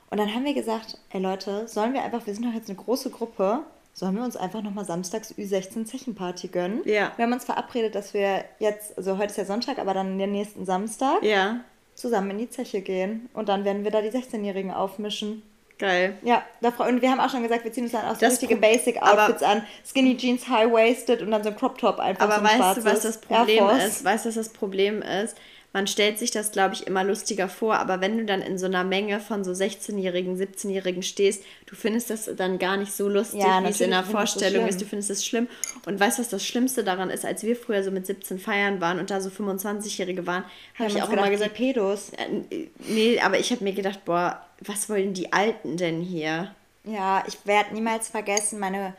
[0.09, 2.77] Und dann haben wir gesagt, ey Leute, sollen wir einfach, wir sind doch jetzt eine
[2.77, 6.81] große Gruppe, sollen wir uns einfach nochmal samstags Ü16 Zechenparty gönnen?
[6.85, 7.11] Ja.
[7.15, 10.31] Wir haben uns verabredet, dass wir jetzt, also heute ist ja Sonntag, aber dann den
[10.31, 11.61] nächsten Samstag ja.
[11.95, 13.27] zusammen in die Zeche gehen.
[13.33, 15.41] Und dann werden wir da die 16-Jährigen aufmischen.
[15.77, 16.17] Geil.
[16.23, 18.33] Ja, da und wir haben auch schon gesagt, wir ziehen uns dann auch so das
[18.33, 19.63] richtige Basic-Outfits an.
[19.85, 23.21] Skinny Jeans, High-Waisted und dann so ein Crop-Top einfach Aber so weißt du, was das
[23.21, 24.03] Problem ist?
[24.03, 25.37] Weißt du, was das Problem ist?
[25.73, 28.65] Man stellt sich das, glaube ich, immer lustiger vor, aber wenn du dann in so
[28.65, 33.41] einer Menge von so 16-Jährigen, 17-Jährigen stehst, du findest das dann gar nicht so lustig,
[33.41, 34.81] ja, wie es in der Vorstellung ist.
[34.81, 35.47] Du findest es schlimm.
[35.85, 38.81] Und weißt du, was das Schlimmste daran ist, als wir früher so mit 17 feiern
[38.81, 40.45] waren und da so 25-Jährige waren,
[40.79, 42.11] habe ich auch gedacht, immer gesagt, Pedos.
[42.11, 46.55] Äh, nee, aber ich habe mir gedacht, boah, was wollen die Alten denn hier?
[46.85, 48.93] Ja, ich werde niemals vergessen, meine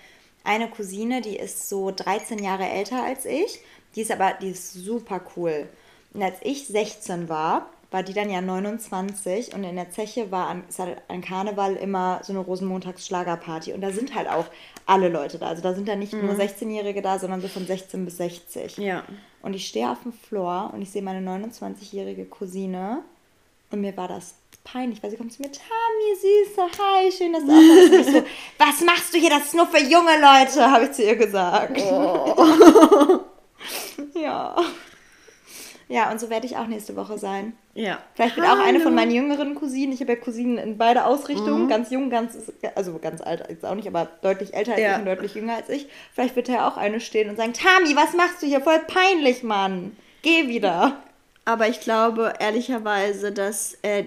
[0.45, 3.61] eine Cousine, die ist so 13 Jahre älter als ich.
[3.95, 5.69] Die ist aber, die ist super cool.
[6.15, 10.49] Und als ich 16 war, war die dann ja 29 und in der Zeche war
[10.49, 10.65] an,
[11.09, 14.47] an Karneval immer so eine Rosenmontagsschlagerparty und da sind halt auch
[14.85, 15.47] alle Leute da.
[15.49, 16.27] Also da sind da nicht mhm.
[16.27, 18.77] nur 16-Jährige da, sondern so von 16 bis 60.
[18.77, 19.05] Ja.
[19.41, 23.03] Und ich stehe auf dem Floor und ich sehe meine 29-jährige Cousine
[23.71, 27.45] und mir war das peinlich, weil sie kommt zu mir, Tami, Süße, hi, schön, dass
[27.45, 28.25] du auch so,
[28.59, 31.81] was machst du hier, das ist nur für junge Leute, habe ich zu ihr gesagt.
[31.81, 33.21] Oh.
[34.19, 34.57] ja.
[35.89, 37.55] Ja, und so werde ich auch nächste Woche sein.
[37.75, 37.99] Ja.
[38.15, 39.93] Vielleicht wird auch eine von meinen jüngeren Cousinen.
[39.93, 41.65] Ich habe ja Cousinen in beide Ausrichtungen.
[41.65, 41.69] Mhm.
[41.69, 42.37] Ganz jung, ganz,
[42.75, 44.93] also ganz alt jetzt auch nicht, aber deutlich älter als ja.
[44.93, 45.89] ich und deutlich jünger als ich.
[46.13, 48.61] Vielleicht wird da ja auch eine stehen und sagen, Tami, was machst du hier?
[48.61, 49.97] Voll peinlich, Mann.
[50.23, 51.03] Geh wieder.
[51.47, 54.05] Aber ich glaube ehrlicherweise, dass äh,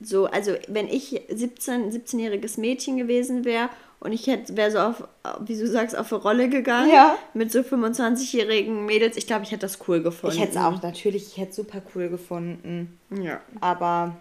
[0.00, 3.68] so, also wenn ich 17, 17-jähriges Mädchen gewesen wäre
[4.00, 5.08] und ich wäre so auf,
[5.40, 6.90] wie du sagst, auf eine Rolle gegangen.
[6.90, 7.18] Ja.
[7.34, 9.16] Mit so 25-jährigen Mädels.
[9.16, 10.36] Ich glaube, ich hätte das cool gefunden.
[10.36, 12.98] Ich hätte es auch, natürlich, ich hätte es super cool gefunden.
[13.10, 13.40] Ja.
[13.60, 14.16] Aber,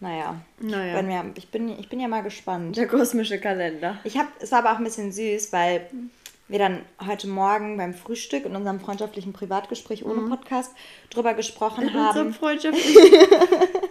[0.00, 0.40] naja.
[0.60, 0.94] naja.
[0.94, 2.78] Ich, bin ja, ich, bin, ich bin ja mal gespannt.
[2.78, 3.98] Der kosmische Kalender.
[4.04, 5.86] Ich hab, es war aber auch ein bisschen süß, weil
[6.50, 10.30] wir dann heute Morgen beim Frühstück in unserem freundschaftlichen Privatgespräch ohne mhm.
[10.30, 10.72] Podcast
[11.10, 12.08] drüber gesprochen in haben.
[12.08, 13.02] Unserem freundschaftlichen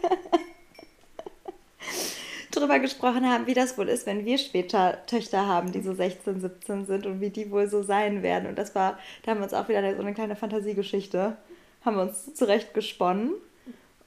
[2.52, 6.42] drüber gesprochen haben, wie das wohl ist, wenn wir später Töchter haben, die so 16,
[6.42, 8.48] 17 sind und wie die wohl so sein werden.
[8.48, 11.38] Und das war, da haben wir uns auch wieder so eine kleine Fantasiegeschichte,
[11.86, 13.34] haben wir uns zurecht gesponnen.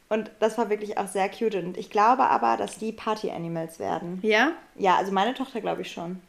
[0.09, 1.55] Und das war wirklich auch sehr cute.
[1.55, 4.18] Und ich glaube aber, dass die Party Animals werden.
[4.22, 4.52] Ja?
[4.76, 6.20] Ja, also meine Tochter glaube ich schon.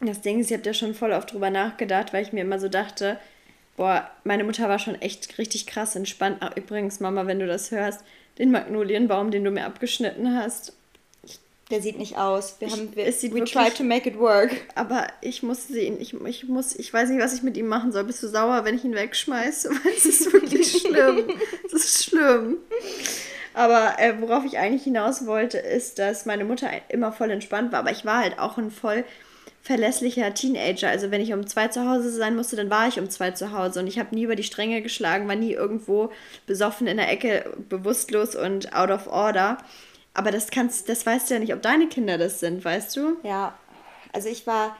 [0.00, 2.58] Das Ding ist, ich habe da schon voll oft drüber nachgedacht, weil ich mir immer
[2.58, 3.18] so dachte,
[3.78, 6.38] boah, meine Mutter war schon echt richtig krass entspannt.
[6.40, 8.04] Ach, übrigens, Mama, wenn du das hörst,
[8.38, 10.72] den Magnolienbaum, den du mir abgeschnitten hast.
[11.70, 12.60] Der sieht nicht aus.
[12.60, 14.52] Wir haben, wir, es sieht we wirklich, try to make it work.
[14.76, 17.90] Aber ich muss sehen, ich, ich muss, ich weiß nicht, was ich mit ihm machen
[17.90, 18.04] soll.
[18.04, 19.70] Bist du sauer, wenn ich ihn wegschmeiße?
[19.84, 21.24] Weil es ist wirklich schlimm.
[21.66, 22.58] Es ist schlimm.
[23.52, 27.80] Aber äh, worauf ich eigentlich hinaus wollte, ist, dass meine Mutter immer voll entspannt war.
[27.80, 29.04] Aber ich war halt auch ein voll
[29.66, 30.88] verlässlicher Teenager.
[30.88, 33.50] Also wenn ich um zwei zu Hause sein musste, dann war ich um zwei zu
[33.50, 36.12] Hause und ich habe nie über die Stränge geschlagen, war nie irgendwo
[36.46, 39.58] besoffen in der Ecke, bewusstlos und out of order.
[40.14, 43.16] Aber das kannst, das weißt du ja nicht, ob deine Kinder das sind, weißt du?
[43.24, 43.58] Ja,
[44.12, 44.76] also ich war,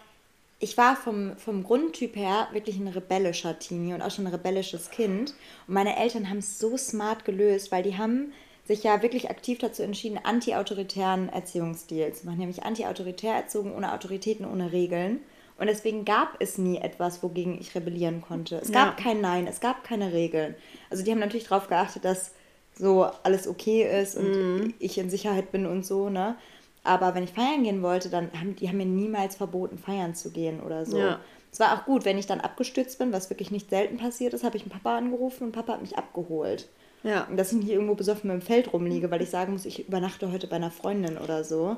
[0.60, 4.90] ich war vom, vom Grundtyp her wirklich ein rebellischer Teenie und auch schon ein rebellisches
[4.90, 5.34] Kind.
[5.66, 8.32] Und meine Eltern haben es so smart gelöst, weil die haben
[8.66, 14.44] sich ja wirklich aktiv dazu entschieden, anti-autoritären Erziehungsstil zu machen, nämlich anti-autoritär erzogen, ohne Autoritäten,
[14.44, 15.20] ohne Regeln.
[15.58, 18.56] Und deswegen gab es nie etwas, wogegen ich rebellieren konnte.
[18.56, 20.54] Es gab kein Nein, es gab keine Regeln.
[20.90, 22.32] Also die haben natürlich darauf geachtet, dass
[22.78, 24.74] so alles okay ist und mm.
[24.78, 26.36] ich in Sicherheit bin und so, ne?
[26.84, 30.30] Aber wenn ich feiern gehen wollte, dann haben die haben mir niemals verboten, feiern zu
[30.30, 30.98] gehen oder so.
[30.98, 31.20] Ja.
[31.50, 34.44] Es war auch gut, wenn ich dann abgestürzt bin, was wirklich nicht selten passiert ist,
[34.44, 36.68] habe ich einen Papa angerufen und Papa hat mich abgeholt.
[37.02, 37.24] Ja.
[37.24, 40.32] Und dass ich nicht irgendwo besoffen im Feld rumliege, weil ich sagen muss, ich übernachte
[40.32, 41.76] heute bei einer Freundin oder so.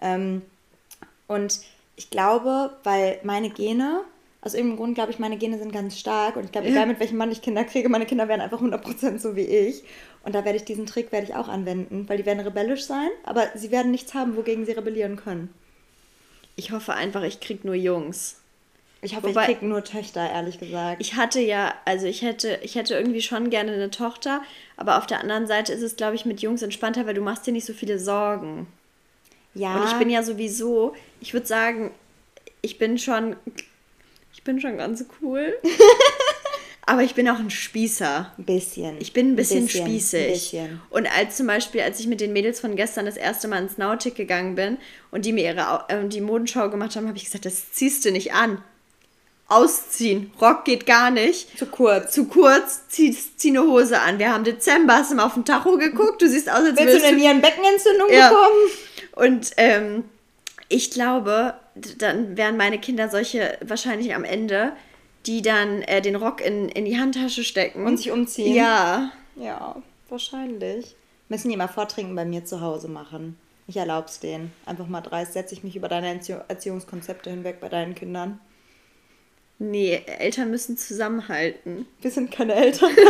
[0.00, 0.42] Ähm,
[1.26, 1.60] und
[1.96, 4.02] ich glaube, weil meine Gene,
[4.40, 6.98] aus irgendeinem Grund glaube ich, meine Gene sind ganz stark und ich glaube, egal mit
[6.98, 9.84] welchem Mann ich Kinder kriege, meine Kinder werden einfach 100% so wie ich.
[10.24, 13.08] Und da werde ich diesen Trick werde ich auch anwenden, weil die werden rebellisch sein,
[13.24, 15.52] aber sie werden nichts haben, wogegen sie rebellieren können.
[16.56, 18.41] Ich hoffe einfach, ich krieg nur Jungs.
[19.04, 21.00] Ich hoffe, Wobei- ich kriege nur Töchter, ehrlich gesagt.
[21.00, 24.42] Ich hatte ja, also ich hätte, ich hätte irgendwie schon gerne eine Tochter,
[24.76, 27.44] aber auf der anderen Seite ist es, glaube ich, mit Jungs entspannter, weil du machst
[27.46, 28.68] dir nicht so viele Sorgen.
[29.54, 31.90] ja, Und ich bin ja sowieso, ich würde sagen,
[32.60, 33.34] ich bin schon,
[34.32, 35.52] ich bin schon ganz cool.
[36.86, 38.32] aber ich bin auch ein Spießer.
[38.38, 38.96] ein bisschen.
[39.00, 40.26] Ich bin ein bisschen, bisschen, spießig.
[40.26, 40.80] Ein bisschen.
[40.90, 43.78] Und als zum Beispiel, als ich mit den Mädels von gestern das erste Mal ins
[43.78, 44.78] Nautic gegangen bin
[45.10, 48.12] und die mir ihre äh, die Modenschau gemacht haben, habe ich gesagt, das ziehst du
[48.12, 48.62] nicht an.
[49.52, 50.32] Ausziehen.
[50.40, 51.58] Rock geht gar nicht.
[51.58, 52.12] Zu kurz.
[52.12, 54.18] Zu kurz, zieh, zieh eine Hose an.
[54.18, 56.22] Wir haben Dezember, hast du mal auf den Tacho geguckt?
[56.22, 58.28] Du siehst aus, als Willst du eine Nierenbeckenentzündung Ja.
[58.28, 58.70] bekommen?
[59.14, 60.04] Und ähm,
[60.68, 61.54] ich glaube,
[61.98, 64.72] dann wären meine Kinder solche wahrscheinlich am Ende,
[65.26, 67.84] die dann äh, den Rock in, in die Handtasche stecken.
[67.86, 68.54] Und sich umziehen?
[68.54, 69.12] Ja.
[69.36, 69.76] Ja,
[70.08, 70.94] wahrscheinlich.
[71.28, 73.38] Müssen die mal Vortrinken bei mir zu Hause machen.
[73.66, 74.52] Ich erlaub's denen.
[74.66, 78.40] Einfach mal dreist, setze ich mich über deine Erzie Erziehungskonzepte hinweg bei deinen Kindern.
[79.62, 81.86] Nee, Eltern müssen zusammenhalten.
[82.00, 82.90] Wir sind keine Eltern.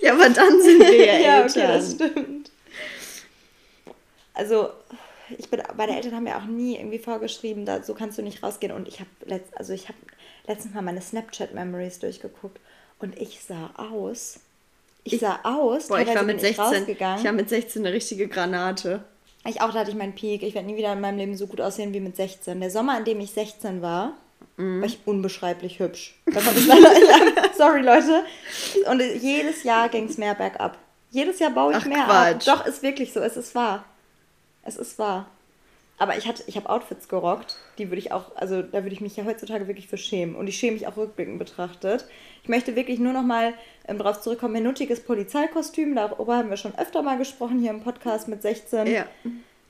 [0.00, 1.50] Ja, aber dann sind wir ja, ja, Eltern.
[1.50, 2.50] okay, das stimmt.
[4.34, 4.70] Also,
[5.36, 8.42] ich bin, meine Eltern haben mir auch nie irgendwie vorgeschrieben, da, so kannst du nicht
[8.42, 8.72] rausgehen.
[8.72, 9.96] Und ich habe letzt, also ich hab
[10.46, 12.60] letztens mal meine Snapchat-Memories durchgeguckt
[13.00, 14.40] und ich sah aus.
[15.04, 15.88] Ich sah aus.
[15.88, 17.18] Boah, ich war mit bin 16, rausgegangen.
[17.18, 19.04] ich war mit 16 eine richtige Granate.
[19.48, 20.42] Ich auch, da hatte ich meinen Peak.
[20.42, 22.58] Ich werde nie wieder in meinem Leben so gut aussehen wie mit 16.
[22.60, 24.12] Der Sommer, in dem ich 16 war,
[24.58, 24.80] Mhm.
[24.80, 26.14] war ich unbeschreiblich hübsch.
[27.56, 28.24] Sorry, Leute.
[28.90, 30.78] Und jedes Jahr ging es mehr bergab.
[31.10, 32.48] Jedes Jahr baue ich Ach, mehr Quatsch.
[32.48, 32.58] ab.
[32.60, 33.20] Doch, ist wirklich so.
[33.20, 33.84] Es ist wahr.
[34.62, 35.26] Es ist wahr.
[35.98, 39.00] Aber ich, hatte, ich habe Outfits gerockt, die würde ich auch, also da würde ich
[39.00, 40.34] mich ja heutzutage wirklich für schämen.
[40.34, 42.06] Und ich schäme mich auch rückblickend betrachtet.
[42.42, 43.54] Ich möchte wirklich nur noch mal
[43.88, 47.80] ähm, darauf zurückkommen, mein nuttiges Polizeikostüm, darüber haben wir schon öfter mal gesprochen hier im
[47.80, 48.86] Podcast mit 16.
[48.86, 49.06] Ja.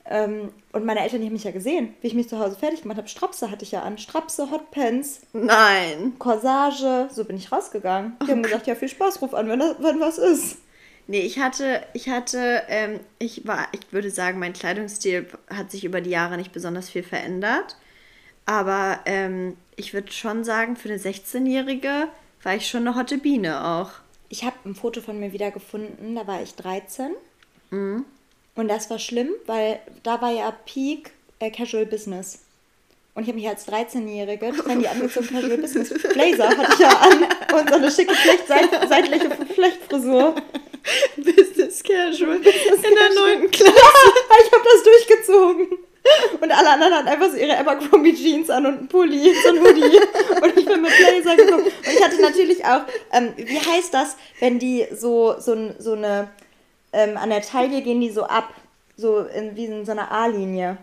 [0.08, 2.82] Ähm, und meine Eltern, die haben mich ja gesehen, wie ich mich zu Hause fertig
[2.82, 3.08] gemacht habe.
[3.08, 3.98] Strapse hatte ich ja an.
[3.98, 6.14] Strapse, Hotpants, Nein.
[6.18, 7.08] Corsage.
[7.12, 8.16] So bin ich rausgegangen.
[8.26, 10.58] Die haben gesagt, ja, viel Spaß, ruf an, wenn, das, wenn was ist.
[11.08, 15.84] Nee, ich hatte, ich hatte, ähm, ich war, ich würde sagen, mein Kleidungsstil hat sich
[15.84, 17.76] über die Jahre nicht besonders viel verändert.
[18.44, 22.08] Aber ähm, ich würde schon sagen, für eine 16-Jährige
[22.42, 23.90] war ich schon eine hotte Biene auch.
[24.28, 27.12] Ich habe ein Foto von mir wieder gefunden, da war ich 13.
[27.70, 28.04] Mhm.
[28.54, 32.45] Und das war schlimm, weil da war ja Peak äh, Casual Business.
[33.16, 37.58] Und ich habe mich als 13-Jährige, trendy angezogen, Casual Business Blazer hatte ich ja an
[37.58, 40.34] und so eine schicke Flecht, seit, seitliche Flechtfrisur.
[41.16, 43.50] Business Casual in der 9.
[43.50, 43.72] Klasse.
[44.44, 45.66] ich habe das durchgezogen.
[46.40, 49.60] Und alle anderen hatten einfach so ihre Abercrombie Jeans an und einen Pulli, so ein
[49.60, 49.98] Hoodie.
[50.42, 51.64] Und ich bin mit Blazer gekommen.
[51.64, 56.28] Und ich hatte natürlich auch, ähm, wie heißt das, wenn die so, so, so eine,
[56.92, 58.52] ähm, an der Taille gehen die so ab,
[58.96, 60.76] so in, wie in so einer A-Linie.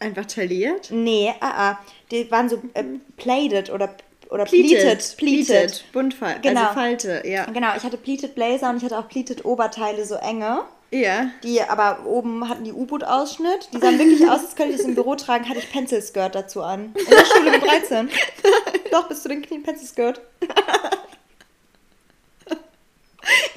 [0.00, 0.90] Einfach tailliert?
[0.90, 1.78] Nee, ah, ah.
[2.10, 2.82] Die waren so äh,
[3.16, 3.94] plated oder,
[4.30, 5.16] oder Pleated.
[5.16, 5.46] pleated.
[5.46, 5.84] Pleated.
[5.92, 6.60] Buntfal Genau.
[6.62, 7.44] Also Falte, ja.
[7.44, 10.64] Genau, ich hatte pleated Blazer und ich hatte auch pleated Oberteile, so enge.
[10.90, 11.30] Ja.
[11.44, 13.68] Die aber oben hatten die U-Boot-Ausschnitt.
[13.72, 16.34] Die sahen wirklich aus, als könnte ich das im Büro tragen, hatte ich Pencil Skirt
[16.34, 16.94] dazu an.
[16.94, 18.10] In der Schule mit 13.
[18.90, 20.20] Doch, bis zu den Knien Pencil Skirt.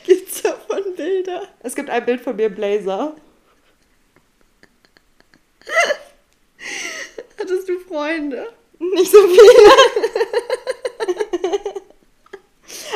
[0.06, 1.44] Gibt's davon Bilder?
[1.62, 3.16] Es gibt ein Bild von mir im Blazer.
[7.94, 8.48] Freunde?
[8.80, 9.72] Nicht so viele.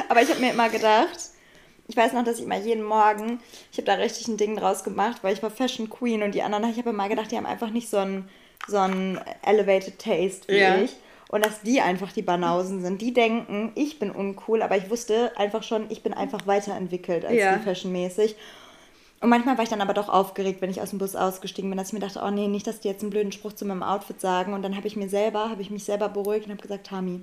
[0.09, 1.17] Aber ich habe mir immer gedacht,
[1.87, 3.39] ich weiß noch, dass ich immer jeden Morgen,
[3.71, 6.41] ich habe da richtig ein Ding draus gemacht, weil ich war Fashion Queen und die
[6.41, 8.29] anderen, ich habe immer gedacht, die haben einfach nicht so einen
[8.67, 10.77] so einen elevated Taste wie Ja.
[10.81, 10.95] ich.
[11.29, 13.01] Und dass die einfach die Banausen sind.
[13.01, 17.35] Die denken, ich bin uncool, aber ich wusste einfach schon, ich bin einfach weiterentwickelt als
[17.35, 17.55] Ja.
[17.55, 18.35] die fashionmäßig.
[19.19, 21.77] Und manchmal war ich dann aber doch aufgeregt, wenn ich aus dem Bus ausgestiegen bin,
[21.77, 23.81] dass ich mir dachte, oh nee, nicht, dass die jetzt einen blöden Spruch zu meinem
[23.81, 24.53] Outfit sagen.
[24.53, 27.21] Und dann habe ich mir selber, habe ich mich selber beruhigt und habe gesagt, Tami,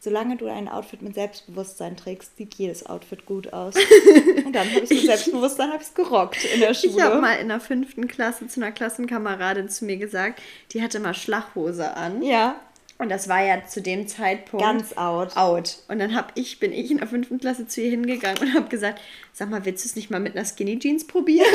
[0.00, 3.74] solange du ein Outfit mit Selbstbewusstsein trägst, sieht jedes Outfit gut aus.
[4.44, 6.94] und dann habe ich mit Selbstbewusstsein habe ich gerockt in der Schule.
[6.96, 10.40] Ich habe mal in der fünften Klasse zu einer Klassenkameradin zu mir gesagt,
[10.72, 12.22] die hatte mal Schlachhose an.
[12.22, 12.56] ja,
[12.98, 15.36] Und das war ja zu dem Zeitpunkt Ganz out.
[15.36, 15.78] out.
[15.88, 18.68] Und dann hab ich, bin ich in der fünften Klasse zu ihr hingegangen und habe
[18.68, 19.00] gesagt,
[19.32, 21.46] sag mal, willst du es nicht mal mit einer Skinny Jeans probieren?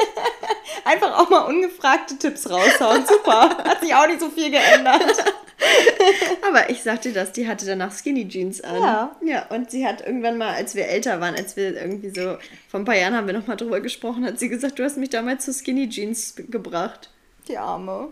[0.84, 3.06] Einfach auch mal ungefragte Tipps raushauen.
[3.06, 3.58] Super.
[3.58, 5.24] Hat sich auch nicht so viel geändert.
[6.48, 8.82] Aber ich sagte das, die hatte danach Skinny Jeans an.
[8.82, 9.16] Ja.
[9.22, 12.36] Ja, und sie hat irgendwann mal, als wir älter waren, als wir irgendwie so,
[12.68, 15.10] vor ein paar Jahren haben wir nochmal drüber gesprochen, hat sie gesagt, du hast mich
[15.10, 17.10] damals zu Skinny Jeans gebracht.
[17.48, 18.08] Die Arme.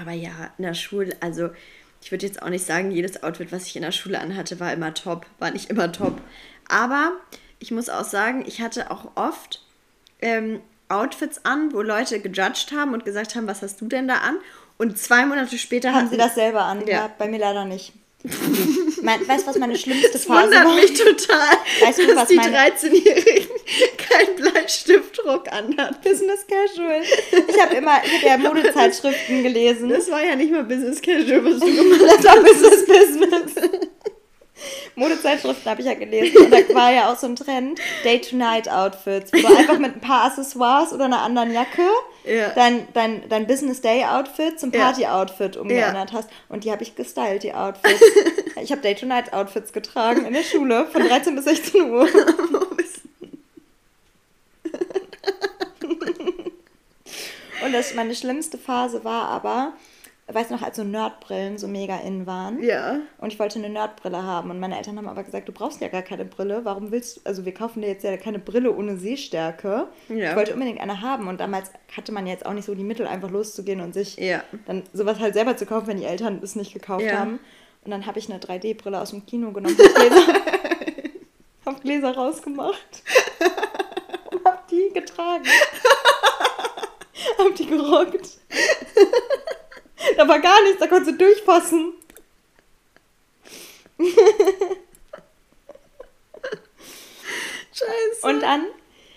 [0.00, 1.50] Aber ja, in der Schule, also
[2.02, 4.72] ich würde jetzt auch nicht sagen, jedes Outfit, was ich in der Schule anhatte, war
[4.72, 6.20] immer top, war nicht immer top.
[6.68, 7.12] Aber
[7.58, 9.62] ich muss auch sagen, ich hatte auch oft
[10.20, 14.16] ähm, Outfits an, wo Leute gejudged haben und gesagt haben, was hast du denn da
[14.18, 14.36] an?
[14.78, 16.86] Und zwei Monate später Haben sie das selber an?
[16.86, 17.10] Ja.
[17.18, 17.92] Bei mir leider nicht.
[19.02, 20.74] mein, weißt du, was meine schlimmste Das Phase wundert war?
[20.74, 23.48] mich total, Weißt du, dass was die meine- 13-Jährigen
[23.98, 24.36] keinen
[25.26, 25.96] Bleistiftdruck anhatten.
[26.02, 27.02] Business Casual.
[27.48, 29.88] Ich habe immer ich hab ja Modezeitschriften gelesen.
[29.88, 32.42] Das war ja nicht mal Business Casual, was du gemacht hast.
[32.42, 33.70] Business Business.
[34.94, 39.46] Modezeitschriften habe ich ja gelesen und da war ja auch so ein Trend, Day-to-Night-Outfits, wo
[39.46, 41.82] du einfach mit ein paar Accessoires oder einer anderen Jacke
[42.24, 42.48] Ja.
[42.54, 44.80] dein, dein, dein Business-Day-Outfit zum Ja.
[44.84, 46.30] Party-Outfit umgeändert hast.
[46.48, 48.00] Und die habe ich gestylt, die Outfits.
[48.62, 52.08] ich habe Day-to-Night-Outfits getragen in der Schule von 13 bis 16 Uhr.
[57.66, 59.72] Und das, meine schlimmste Phase war aber,
[60.28, 62.62] weißt du noch, als so Nerdbrillen so mega in waren.
[62.62, 62.98] ja.
[63.18, 64.50] Und ich wollte eine Nerdbrille haben.
[64.50, 66.60] Und meine Eltern haben aber gesagt, du brauchst ja gar keine Brille.
[66.64, 69.88] Warum willst du, also wir kaufen dir jetzt ja keine Brille ohne Sehstärke.
[70.08, 70.30] Ja.
[70.30, 71.28] Ich wollte unbedingt eine haben.
[71.28, 74.42] Und damals hatte man jetzt auch nicht so die Mittel, einfach loszugehen und sich Ja.
[74.66, 77.18] dann sowas halt selber zu kaufen, wenn die Eltern es nicht gekauft Ja.
[77.18, 77.38] haben.
[77.84, 80.26] Und dann habe ich eine 3D-Brille aus dem Kino genommen, hab Gläser,
[81.66, 83.02] hab Gläser rausgemacht
[84.32, 85.44] und hab die getragen.
[87.38, 88.38] hab die gerockt.
[90.16, 91.92] da war gar nichts, da konntest du durchfassen.
[97.72, 98.22] Scheiße.
[98.22, 98.66] Und dann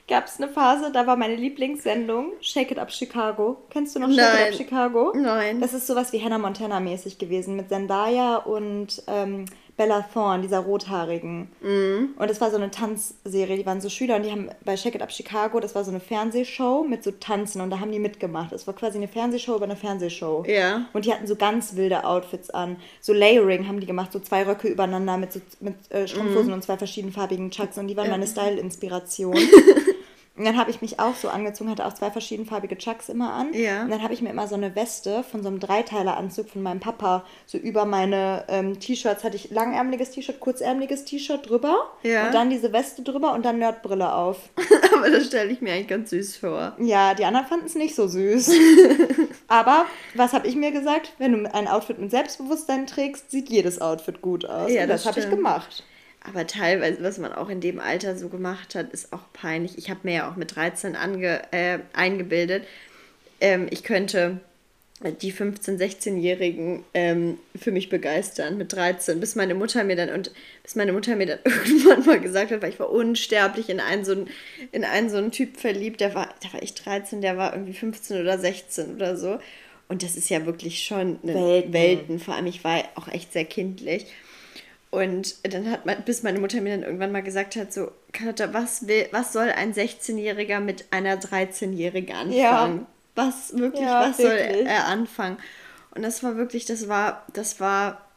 [0.07, 3.63] gab es eine Phase, da war meine Lieblingssendung Shake It Up Chicago.
[3.69, 4.47] Kennst du noch Shake Nein.
[4.47, 5.13] It Up Chicago?
[5.15, 5.61] Nein.
[5.61, 9.45] Das ist sowas wie Hannah Montana mäßig gewesen mit Zendaya und ähm,
[9.79, 11.47] Bella Thorne, dieser rothaarigen.
[11.61, 12.09] Mhm.
[12.17, 14.95] Und das war so eine Tanzserie, die waren so Schüler und die haben bei Shake
[14.95, 17.99] It Up Chicago, das war so eine Fernsehshow mit so Tanzen und da haben die
[17.99, 18.51] mitgemacht.
[18.51, 20.43] Es war quasi eine Fernsehshow über eine Fernsehshow.
[20.45, 20.85] Ja.
[20.91, 22.75] Und die hatten so ganz wilde Outfits an.
[22.99, 26.61] So Layering haben die gemacht, so zwei Röcke übereinander mit, so, mit äh, Strumpfhosen und
[26.61, 29.37] zwei verschiedenfarbigen Chucks und die waren meine Style-Inspiration.
[30.39, 33.53] Und dann habe ich mich auch so angezogen, hatte auch zwei verschiedenfarbige Chucks immer an.
[33.53, 33.83] Ja.
[33.83, 36.79] Und dann habe ich mir immer so eine Weste von so einem Dreiteileranzug von meinem
[36.79, 41.91] Papa, so über meine ähm, T-Shirts hatte ich langärmeliges T-Shirt, kurzärmeliges T-Shirt drüber.
[42.03, 42.27] Ja.
[42.27, 44.49] Und dann diese Weste drüber und dann Nerdbrille auf.
[44.95, 46.71] Aber das stelle ich mir eigentlich ganz süß vor.
[46.79, 48.49] Ja, die anderen fanden es nicht so süß.
[49.49, 51.11] Aber was habe ich mir gesagt?
[51.17, 54.71] Wenn du ein Outfit mit Selbstbewusstsein trägst, sieht jedes Outfit gut aus.
[54.71, 55.83] Ja, und das, das habe ich gemacht.
[56.29, 59.77] Aber teilweise, was man auch in dem Alter so gemacht hat, ist auch peinlich.
[59.77, 62.63] Ich habe mir ja auch mit 13 ange, äh, eingebildet,
[63.41, 64.39] ähm, ich könnte
[65.21, 70.31] die 15-, 16-Jährigen ähm, für mich begeistern mit 13, bis meine Mutter mir dann und
[70.61, 74.03] bis meine Mutter mir dann irgendwann mal gesagt hat, weil ich war unsterblich in einen
[74.03, 74.27] so einen,
[74.73, 77.73] in einen so einen Typ verliebt, der war, da war ich 13, der war irgendwie
[77.73, 79.39] 15 oder 16 oder so.
[79.87, 81.73] Und das ist ja wirklich schon eine Welten.
[81.73, 82.19] Welten.
[82.19, 84.05] Vor allem, ich war auch echt sehr kindlich.
[84.91, 88.53] Und dann hat man, bis meine Mutter mir dann irgendwann mal gesagt hat, so, Carlotta,
[88.53, 92.33] was will, was soll ein 16-Jähriger mit einer 13-Jährigen anfangen?
[92.35, 92.85] Ja.
[93.15, 94.67] Was wirklich, Ja, was soll wirklich.
[94.67, 95.37] er anfangen?
[95.93, 98.08] Und das war wirklich, das war, das war,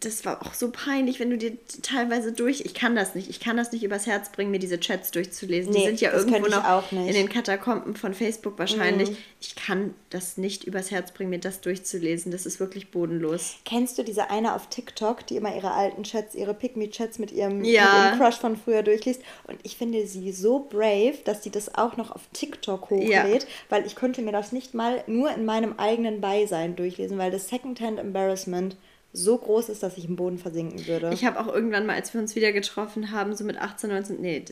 [0.00, 3.38] das war auch so peinlich, wenn du dir teilweise durch, ich kann das nicht, ich
[3.38, 5.72] kann das nicht übers Herz bringen, mir diese Chats durchzulesen.
[5.72, 6.90] Die Nee, sind ja irgendwo noch.
[6.90, 7.06] Mhm.
[7.06, 9.10] in den Katakomben von Facebook wahrscheinlich.
[9.42, 12.32] Ich kann das nicht übers Herz bringen, mir das durchzulesen.
[12.32, 13.56] Das ist wirklich bodenlos.
[13.66, 17.62] Kennst du diese eine auf TikTok, die immer ihre alten Chats, ihre Pick-Me-Chats mit ihrem,
[17.62, 17.84] Ja.
[17.84, 19.20] mit ihrem Crush von früher durchliest?
[19.46, 23.84] Und ich finde sie so brave, dass sie das auch noch auf TikTok hochlädt, weil
[23.86, 27.98] ich könnte mir das nicht mal nur in meinem eigenen Beisein durchlesen, weil das Secondhand
[27.98, 28.76] Embarrassment
[29.12, 31.10] so groß ist, dass ich im Boden versinken würde.
[31.12, 34.20] Ich habe auch irgendwann mal, als wir uns wieder getroffen haben, so mit 18, 19,
[34.20, 34.44] nee,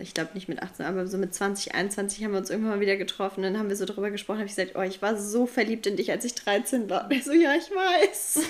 [0.00, 2.80] ich glaube nicht mit 18, aber so mit 20, 21 haben wir uns irgendwann mal
[2.80, 3.42] wieder getroffen.
[3.42, 5.96] Dann haben wir so drüber gesprochen, habe ich gesagt, oh, ich war so verliebt in
[5.96, 7.04] dich, als ich 13 war.
[7.04, 8.40] Und er so, ja, ich weiß.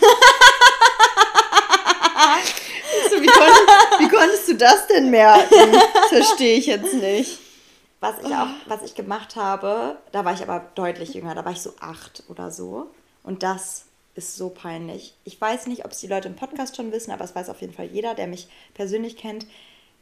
[3.05, 3.61] Ich so, wie, konntest,
[4.01, 5.81] wie konntest du das denn merken?
[6.09, 7.39] Verstehe ich jetzt nicht.
[8.01, 11.53] Was ich auch, was ich gemacht habe, da war ich aber deutlich jünger, da war
[11.53, 12.91] ich so acht oder so.
[13.23, 13.85] Und das
[14.19, 15.15] ist so peinlich.
[15.25, 17.61] Ich weiß nicht, ob es die Leute im Podcast schon wissen, aber es weiß auf
[17.63, 19.47] jeden Fall jeder, der mich persönlich kennt.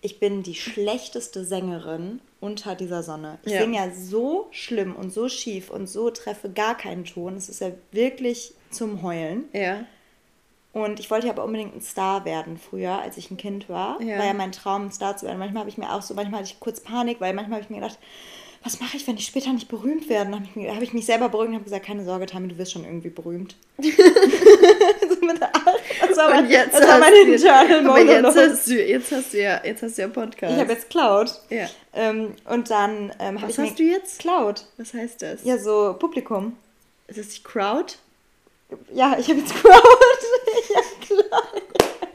[0.02, 3.38] ich bin die schlechteste Sängerin unter dieser Sonne.
[3.44, 3.62] Ich Ja.
[3.62, 7.34] singe ja so schlimm und so schief und so treffe gar keinen Ton.
[7.36, 9.44] Es ist ja wirklich zum Heulen.
[9.52, 9.84] Ja.
[10.72, 14.00] Und ich wollte ja aber unbedingt ein Star werden früher, als ich ein Kind war.
[14.02, 14.18] Ja.
[14.18, 15.38] War ja mein Traum, ein Star zu werden.
[15.38, 17.70] Manchmal habe ich mir auch so, manchmal hatte ich kurz Panik, weil manchmal habe ich
[17.70, 17.98] mir gedacht,
[18.66, 20.30] was mache ich, wenn ich später nicht berühmt werde?
[20.32, 22.58] Dann habe ich, habe ich mich selber beruhigt und habe gesagt, keine Sorge, Tami, du
[22.58, 23.54] wirst schon irgendwie berühmt.
[23.78, 25.54] so mit acht.
[26.08, 28.84] Das war, mein, Und jetzt das war hast mein du- internal Aber jetzt hast, du,
[28.84, 30.52] jetzt hast du ja, jetzt hast du ja Podcast.
[30.54, 31.32] Ich habe jetzt Cloud.
[31.50, 31.68] Ja.
[31.94, 34.18] Ähm, und dann ähm, habe Was ich hast mir du jetzt?
[34.18, 34.64] Cloud.
[34.78, 35.44] Was heißt das?
[35.44, 36.56] Ja, so Publikum.
[37.06, 37.94] Ist das die Crowd?
[38.92, 39.78] Ja, ich habe jetzt Crowd.
[40.74, 41.42] ja, klar.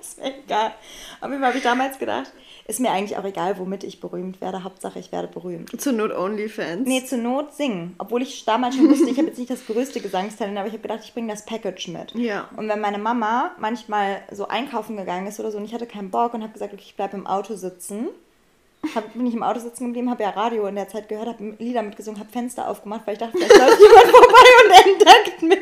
[0.01, 0.73] ist mir egal.
[1.21, 2.31] Auf jeden Fall habe ich damals gedacht,
[2.67, 4.63] ist mir eigentlich auch egal, womit ich berühmt werde.
[4.63, 5.69] Hauptsache, ich werde berühmt.
[5.79, 6.87] Zur Not Onlyfans.
[6.87, 7.95] Nee, zur Not singen.
[7.97, 10.81] Obwohl ich damals schon wusste, ich habe jetzt nicht das größte Gesangstalent, aber ich habe
[10.81, 12.13] gedacht, ich bringe das Package mit.
[12.15, 12.49] Ja.
[12.55, 16.11] Und wenn meine Mama manchmal so einkaufen gegangen ist oder so und ich hatte keinen
[16.11, 18.07] Bock und habe gesagt, okay, ich bleibe im Auto sitzen,
[18.95, 21.55] hab, bin ich im Auto sitzen geblieben, habe ja Radio in der Zeit gehört, habe
[21.59, 25.59] Lieder mitgesungen, habe Fenster aufgemacht, weil ich dachte, vielleicht läuft jemand vorbei und entdeckt mich.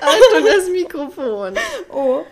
[0.00, 1.54] Achtung, das Mikrofon.
[1.90, 2.22] Oh.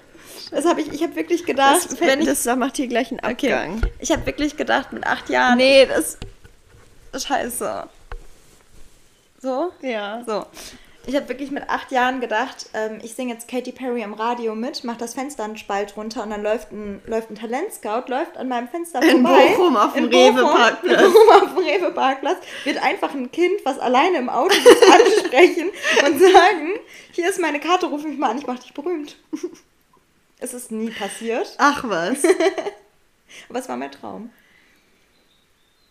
[0.50, 3.20] Das habe ich, ich habe wirklich gedacht, Das, wenn ich, das macht hier gleich einen
[3.20, 3.82] Abgang.
[3.98, 6.18] ich habe wirklich gedacht, mit acht Jahren, Nee, das.
[7.24, 7.84] scheiße.
[9.40, 9.72] So?
[9.82, 10.22] Ja.
[10.26, 10.46] So.
[11.07, 14.55] Ich habe wirklich mit acht Jahren gedacht, ähm, ich singe jetzt Katy Perry im Radio
[14.55, 18.36] mit, mach das Fenster einen Spalt runter und dann läuft ein, läuft ein Talentscout, läuft
[18.36, 19.55] an meinem Fenster In vorbei.
[19.57, 21.03] Bochum auf dem In Bochum, Rewe-Parkplatz.
[21.03, 25.70] In Bochum auf dem Rewe-Parkplatz wird einfach ein Kind, was alleine im Auto sitzt, ansprechen
[26.07, 26.74] und sagen,
[27.12, 29.16] hier ist meine Karte, ruf mich mal an, ich mach dich berühmt.
[30.38, 32.24] Es ist nie passiert, Ach was.
[33.48, 34.30] aber es war mein Traum.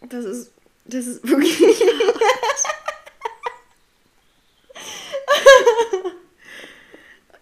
[0.01, 0.51] Das ist.
[0.85, 1.59] Das ist wirklich.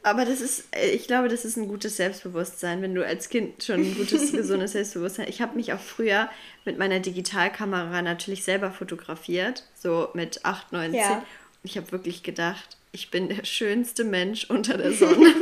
[0.08, 3.62] Aber das ist, äh, ich glaube, das ist ein gutes Selbstbewusstsein, wenn du als Kind
[3.62, 5.28] schon ein gutes, gesundes Selbstbewusstsein.
[5.28, 6.30] Ich habe mich auch früher
[6.64, 10.99] mit meiner Digitalkamera natürlich selber fotografiert, so mit 8, 9, 10.
[10.99, 11.12] Ja.
[11.18, 11.24] Und
[11.64, 15.34] ich habe wirklich gedacht, ich bin der schönste Mensch unter der Sonne.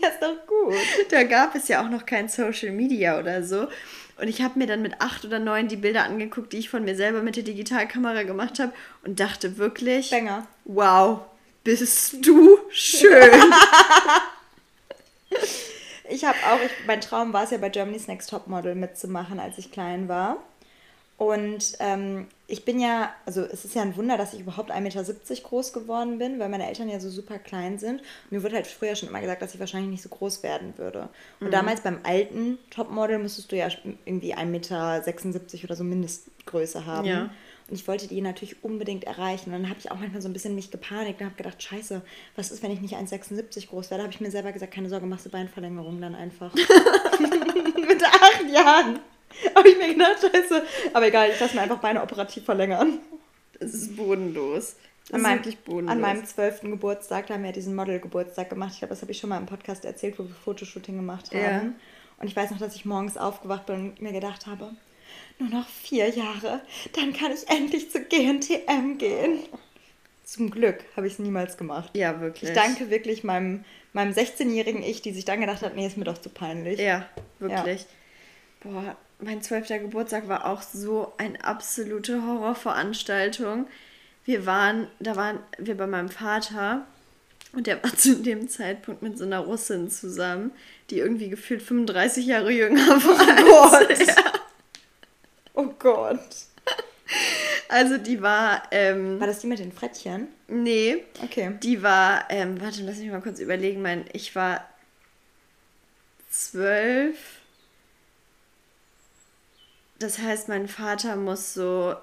[0.00, 0.74] Ja, ist doch gut.
[1.10, 3.68] da gab es ja auch noch kein Social Media oder so.
[4.16, 6.84] Und ich habe mir dann mit acht oder neun die Bilder angeguckt, die ich von
[6.84, 8.72] mir selber mit der Digitalkamera gemacht habe
[9.04, 10.46] und dachte wirklich, Banger.
[10.64, 11.20] wow,
[11.64, 13.30] bist du schön.
[16.08, 19.56] Ich habe auch, ich, mein Traum war es ja bei Germany's Next Topmodel mitzumachen, als
[19.58, 20.36] ich klein war.
[21.16, 24.80] Und ähm, ich bin ja, also es ist ja ein Wunder, dass ich überhaupt 1,70
[24.80, 28.00] Meter groß geworden bin, weil meine Eltern ja so super klein sind.
[28.00, 30.74] Und mir wurde halt früher schon immer gesagt, dass ich wahrscheinlich nicht so groß werden
[30.76, 31.08] würde.
[31.40, 33.68] Und damals beim alten Topmodel musstest du ja
[34.04, 37.06] irgendwie 1,76 Meter oder so Mindestgröße haben.
[37.06, 37.30] Ja.
[37.68, 39.52] Und ich wollte die natürlich unbedingt erreichen.
[39.52, 42.02] Und dann habe ich auch manchmal so ein bisschen mich gepanikt und habe gedacht, scheiße,
[42.36, 44.02] was ist, wenn ich nicht 1,76 groß werde?
[44.02, 46.52] habe ich mir selber gesagt, keine Sorge, machst du Beinverlängerung dann einfach.
[47.24, 49.00] Mit acht Jahren
[49.54, 50.62] habe ich mir gedacht, scheiße.
[50.92, 52.98] Aber egal, ich lasse mir einfach Beine operativ verlängern.
[53.58, 54.76] Das ist bodenlos.
[55.06, 55.92] Das An ist meinem, wirklich bodenlos.
[55.92, 58.72] an meinem zwölften Geburtstag, da haben wir diesen Model-Geburtstag gemacht.
[58.72, 61.40] Ich glaube, das habe ich schon mal im Podcast erzählt, wo wir Fotoshooting gemacht haben.
[61.40, 61.72] Ja.
[62.18, 64.70] Und ich weiß noch, dass ich morgens aufgewacht bin und mir gedacht habe,
[65.38, 66.60] nur noch vier Jahre,
[66.94, 69.40] dann kann ich endlich zu GNTM gehen.
[70.24, 71.90] Zum Glück habe ich es niemals gemacht.
[71.94, 72.50] ja, wirklich.
[72.50, 76.04] Ich danke wirklich meinem, meinem 16-jährigen Ich, die sich dann gedacht hat, nee, ist mir
[76.04, 76.80] doch zu peinlich.
[76.80, 77.06] Ja,
[77.40, 77.86] wirklich.
[78.62, 83.66] Boah, mein zwölfter Geburtstag war auch so eine absolute Horrorveranstaltung.
[84.24, 86.86] Wir waren, da waren wir bei meinem Vater
[87.52, 90.52] und der war zu dem Zeitpunkt mit so einer Russin zusammen,
[90.90, 93.76] die irgendwie gefühlt 35 Jahre jünger war.
[93.76, 94.08] als Gott.
[94.08, 94.43] er.
[95.54, 96.20] Oh Gott.
[97.68, 100.28] Also die war, ähm, War das die mit den Frettchen?
[100.48, 101.58] nee, Okay.
[101.62, 104.66] die war, ähm, warte, lass mich mal kurz überlegen, mein, ich war
[106.30, 107.16] zwölf.
[109.98, 111.94] Das heißt, mein Vater muss so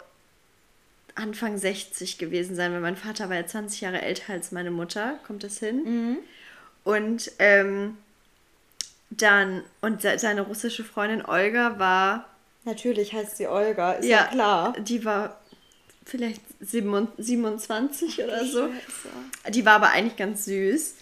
[1.15, 5.19] Anfang 60 gewesen sein, weil mein Vater war ja 20 Jahre älter als meine Mutter.
[5.27, 6.17] Kommt das hin?
[6.83, 7.97] Und ähm,
[9.09, 12.27] dann, und se- seine russische Freundin Olga war,
[12.63, 14.73] Natürlich heißt sie Olga, ist ja, klar.
[14.79, 15.39] die war
[16.05, 18.67] vielleicht 27 27 oder so.
[18.67, 19.51] Scheiße.
[19.51, 20.95] Die war aber eigentlich ganz süß.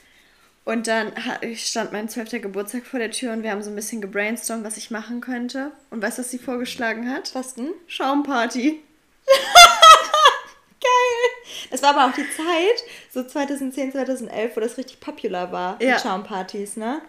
[0.66, 1.12] Und dann
[1.56, 4.78] stand mein zwölfter Geburtstag vor der Tür und wir haben so ein bisschen gebrainstormt, was
[4.78, 5.72] ich machen könnte.
[5.90, 7.34] Und weißt du, was sie vorgeschlagen hat?
[7.34, 7.72] Was denn?
[7.88, 8.80] Schaumparty.
[10.82, 11.68] Geil!
[11.72, 16.00] Das war aber auch die Zeit, so 2010, 2011, wo das richtig popular war, Ja.
[16.00, 17.02] Schaumpartys, ne?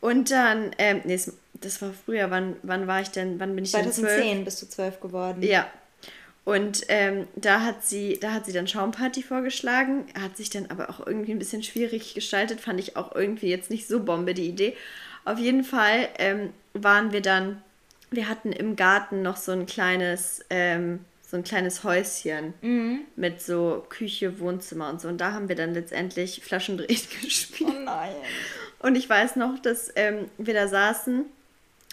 [0.00, 3.64] Und dann, ähm, nee, es- das war früher, wann, wann war ich denn, wann bin
[3.64, 4.14] ich denn zwölf?
[4.16, 5.42] 2010 bist du zwölf geworden.
[5.42, 5.70] Ja.
[6.44, 10.90] Und ähm, da, hat sie, da hat sie dann Schaumparty vorgeschlagen, hat sich dann aber
[10.90, 14.46] auch irgendwie ein bisschen schwierig gestaltet, fand ich auch irgendwie jetzt nicht so Bombe die
[14.48, 14.76] Idee.
[15.24, 17.62] Auf jeden Fall ähm, waren wir dann,
[18.12, 23.00] wir hatten im Garten noch so ein kleines, ähm, so ein kleines Häuschen Mhm.
[23.16, 25.08] mit so Küche, Wohnzimmer und so.
[25.08, 27.70] Und da haben wir dann letztendlich Flaschendrehen gespielt.
[27.74, 28.14] Oh nein.
[28.78, 31.24] Und ich weiß noch, dass ähm, wir da saßen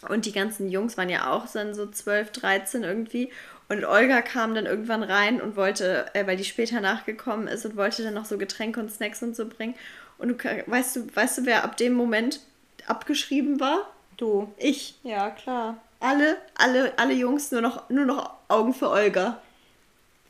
[0.09, 3.31] und die ganzen Jungs waren ja auch dann so 12, 13 irgendwie.
[3.69, 7.75] Und Olga kam dann irgendwann rein und wollte, äh, weil die später nachgekommen ist und
[7.75, 9.75] wollte dann noch so Getränke und Snacks und so bringen.
[10.17, 12.41] Und du weißt du, weißt du, wer ab dem Moment
[12.87, 13.89] abgeschrieben war?
[14.17, 14.53] Du.
[14.57, 14.95] Ich.
[15.03, 15.77] Ja, klar.
[15.99, 19.41] Alle, alle, alle Jungs nur noch, nur noch Augen für Olga.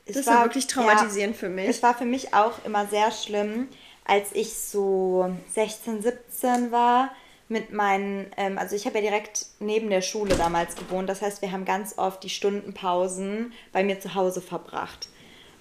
[0.06, 1.68] Es Das war wirklich traumatisierend für mich.
[1.68, 3.68] Es war für mich auch immer sehr schlimm,
[4.04, 7.10] als ich so 16, 17 war
[7.48, 11.08] mit meinen, ähm, also ich habe ja direkt neben der Schule damals gewohnt.
[11.08, 15.08] Das heißt, wir haben ganz oft die Stundenpausen bei mir zu Hause verbracht.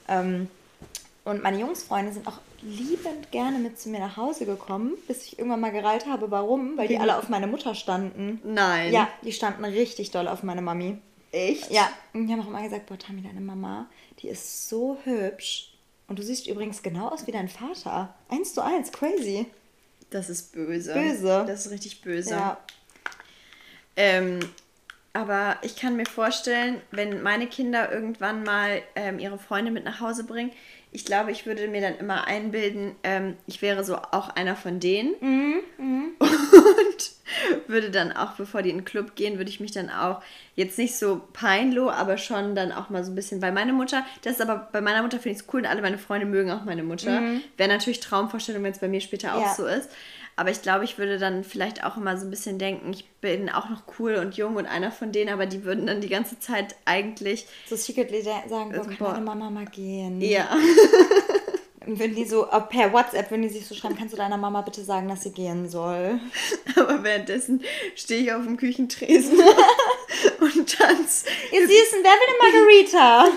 [0.08, 0.50] Ähm,
[1.26, 5.40] und meine Jungsfreunde sind auch liebend gerne mit zu mir nach Hause gekommen, bis ich
[5.40, 6.78] irgendwann mal gereilt habe, warum?
[6.78, 8.42] Weil die alle auf meine Mutter standen.
[8.44, 8.92] Nein.
[8.92, 10.98] Ja, die standen richtig doll auf meine Mami.
[11.32, 11.72] Echt?
[11.72, 13.88] Ja, und die haben auch immer gesagt, boah, Tami, deine Mama,
[14.20, 15.74] die ist so hübsch.
[16.08, 18.14] Und du siehst übrigens genau aus wie dein Vater.
[18.30, 19.48] Eins zu eins, crazy.
[20.14, 20.94] Das ist böse.
[20.94, 21.44] Böse.
[21.48, 22.30] Das ist richtig böse.
[22.32, 22.58] Ja.
[23.96, 24.40] Ähm,
[25.12, 30.00] aber ich kann mir vorstellen, wenn meine Kinder irgendwann mal ähm, ihre Freunde mit nach
[30.00, 30.52] Hause bringen,
[30.94, 34.80] ich glaube, ich würde mir dann immer einbilden, ähm, ich wäre so auch einer von
[34.80, 35.14] denen.
[36.20, 37.12] Und
[37.68, 40.22] würde dann auch, bevor die in den Club gehen, würde ich mich dann auch
[40.56, 44.06] jetzt nicht so peinlo, aber schon dann auch mal so ein bisschen, weil meine Mutter,
[44.22, 46.52] das ist aber bei meiner Mutter finde ich es cool und alle meine Freunde mögen
[46.52, 47.22] auch meine Mutter.
[47.58, 49.54] Wäre natürlich Traumvorstellung, wenn es bei mir später auch Ja.
[49.56, 49.90] so ist.
[50.36, 53.50] Aber ich glaube, ich würde dann vielleicht auch immer so ein bisschen denken, ich bin
[53.50, 56.40] auch noch cool und jung und einer von denen, aber die würden dann die ganze
[56.40, 60.20] Zeit eigentlich, So secretly sa- sagen, boah, kann deine Mama mal gehen?
[60.22, 60.50] ja,
[61.86, 64.38] Und Würden die so, äh, per WhatsApp würden die sich so schreiben, kannst du deiner
[64.38, 66.18] Mama bitte sagen, dass sie gehen soll?
[66.78, 67.62] aber währenddessen
[67.94, 69.38] stehe ich auf dem Küchentresen
[70.40, 73.32] und tanze Ihr Süßen, wer will eine Margarita?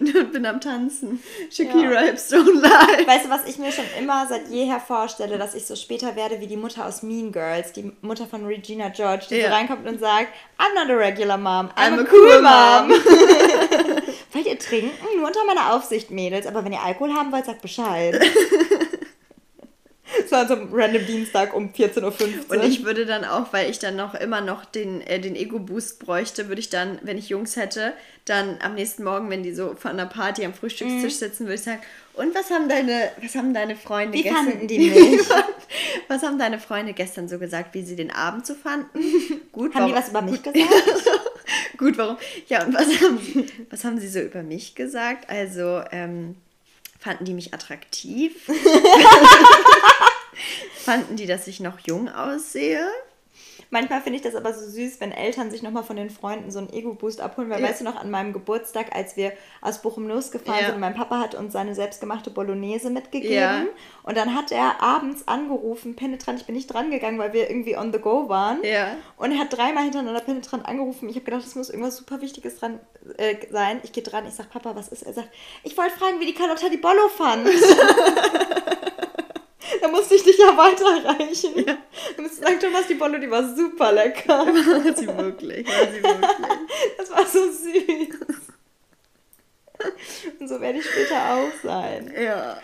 [0.00, 1.22] Und bin am Tanzen.
[1.50, 3.06] Shakira Hips Don't Lie.
[3.06, 6.40] Weißt du, was ich mir schon immer seit jeher vorstelle, dass ich so später werde
[6.40, 9.48] wie die Mutter aus Mean Girls, die Mutter von Regina George, die Ja.
[9.48, 12.42] so reinkommt und sagt, I'm not a regular mom, I'm, I'm a, a cool cool
[12.42, 12.90] mom.
[14.32, 14.90] wollt ihr trinken?
[15.16, 16.46] Nur unter meiner Aufsicht, Mädels.
[16.46, 18.20] Aber wenn ihr Alkohol haben wollt, sagt Bescheid.
[20.28, 22.12] so an so einem random Dienstag um 14.15 Uhr.
[22.50, 25.98] Und ich würde dann auch, weil ich dann noch immer noch den, äh, den Ego-Boost
[25.98, 27.92] bräuchte, würde ich dann, wenn ich Jungs hätte,
[28.24, 31.62] dann am nächsten Morgen, wenn die so von der Party am Frühstückstisch sitzen, würde ich
[31.62, 31.80] sagen,
[32.14, 34.44] und was haben deine, was haben deine Freunde Wie gestern...
[34.46, 35.20] fanden die mich?
[36.08, 38.98] was haben deine Freunde gestern so gesagt, wie sie den Abend so fanden?
[39.52, 40.68] Gut, Haben die warum- was über mich gesagt?
[41.76, 42.16] Gut, warum?
[42.46, 45.28] Ja, und was haben, sie, was haben sie so über mich gesagt?
[45.28, 46.36] Also, ähm,
[47.00, 48.34] fanden die mich attraktiv?
[50.76, 52.86] Fanden die, dass ich noch jung aussehe?
[53.70, 56.60] Manchmal finde ich das aber so süß, wenn Eltern sich nochmal von den Freunden so
[56.60, 57.50] einen Ego-Boost abholen.
[57.50, 57.68] Weil Ja.
[57.68, 59.32] weißt du noch, an meinem Geburtstag, als wir
[59.62, 60.70] aus Bochum losgefahren Ja.
[60.70, 63.34] sind, mein Papa hat uns seine selbstgemachte Bolognese mitgegeben.
[63.34, 63.62] Ja.
[64.04, 67.76] Und dann hat er abends angerufen, penetrant, ich bin nicht dran gegangen, weil wir irgendwie
[67.76, 68.58] on the go waren.
[69.16, 71.08] Und er hat dreimal hintereinander penetrant angerufen.
[71.08, 72.78] Ich habe gedacht, es muss irgendwas super Wichtiges dran
[73.16, 73.80] äh, sein.
[73.82, 75.02] Ich gehe dran, ich sag, Papa, was ist?
[75.02, 75.30] Er sagt,
[75.64, 77.48] ich wollte fragen, wie die Carlotta die Bollo fand.
[79.84, 81.66] da musste ich dich ja weiterreichen.
[81.66, 81.76] Ja.
[82.16, 84.46] Du musst sagen, Thomas, die Bollo, die war super lecker.
[84.46, 86.30] War sie wirklich, war sie wirklich.
[86.98, 88.18] Das war so süß.
[90.40, 92.12] Und so werde ich später auch sein.
[92.18, 92.58] Ja.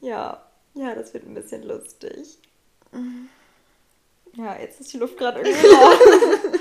[0.00, 0.44] Ja,
[0.74, 2.38] ja, das wird ein bisschen lustig.
[4.34, 6.60] Ja, jetzt ist die Luft gerade irgendwie raus.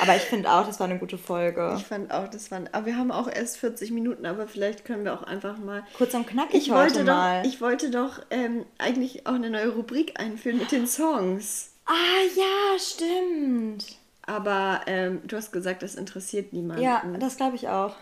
[0.00, 1.74] Aber ich finde auch, das war eine gute Folge.
[1.76, 2.68] Ich fand auch, das waren.
[2.72, 5.82] Aber wir haben auch erst 40 Minuten, aber vielleicht können wir auch einfach mal.
[5.96, 7.42] Kurz und knackig Ich heute wollte mal.
[7.42, 11.72] doch, ich wollte doch ähm, eigentlich auch eine neue Rubrik einführen mit den Songs.
[11.86, 11.92] ah,
[12.36, 13.96] ja, stimmt.
[14.24, 16.82] Aber ähm, du hast gesagt, das interessiert niemanden.
[16.82, 17.94] Ja, das glaube ich auch.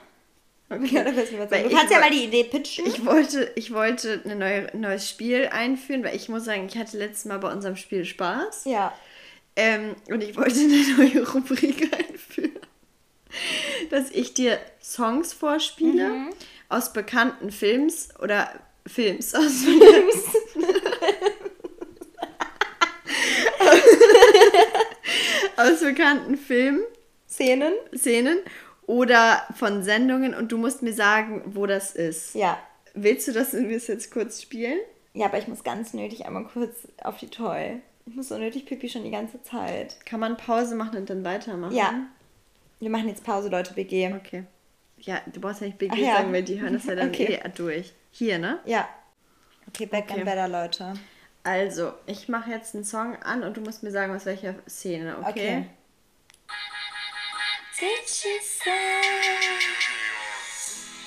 [0.72, 1.02] Okay.
[1.04, 2.86] Du kannst ja mal die Idee pitchen.
[2.86, 6.78] Ich wollte, ich wollte eine neue, ein neues Spiel einführen, weil ich muss sagen, ich
[6.78, 8.66] hatte letztes Mal bei unserem Spiel Spaß.
[8.66, 8.92] ja.
[9.56, 12.52] Ähm, und ich wollte eine neue Rubrik einführen.
[13.90, 16.30] Dass ich dir Songs vorspiele Mhm.
[16.68, 18.48] aus bekannten Films oder
[18.86, 20.24] Films aus Films.
[25.56, 26.82] aus bekannten Filmen,
[27.28, 27.72] Szenen?
[27.96, 28.38] Szenen
[28.86, 32.34] oder von Sendungen und du musst mir sagen, wo das ist.
[32.34, 32.58] Ja.
[32.94, 34.78] Willst du, dass wir es jetzt kurz spielen?
[35.14, 37.80] Ja, aber ich muss ganz nötig einmal kurz auf die Toy.
[38.10, 40.04] Ich muss so nötig pipi schon die ganze Zeit.
[40.04, 41.72] Kann man Pause machen und dann weitermachen?
[41.76, 41.94] Ja.
[42.80, 44.12] Wir machen jetzt Pause, Leute, BG.
[44.12, 44.44] Okay.
[44.98, 46.16] Ja, du brauchst ja nicht Hit ja.
[46.16, 47.38] sagen, weil die hören das ja dann Okay.
[47.40, 47.92] eh durch.
[48.10, 48.58] Hier, ne?
[48.64, 48.88] Ja.
[49.68, 50.14] Okay, Back Okay.
[50.14, 50.94] and Better, Leute.
[51.44, 55.16] Also, ich mache jetzt einen Song an und du musst mir sagen, aus welcher Szene,
[55.18, 55.28] okay?
[55.28, 55.66] Okay.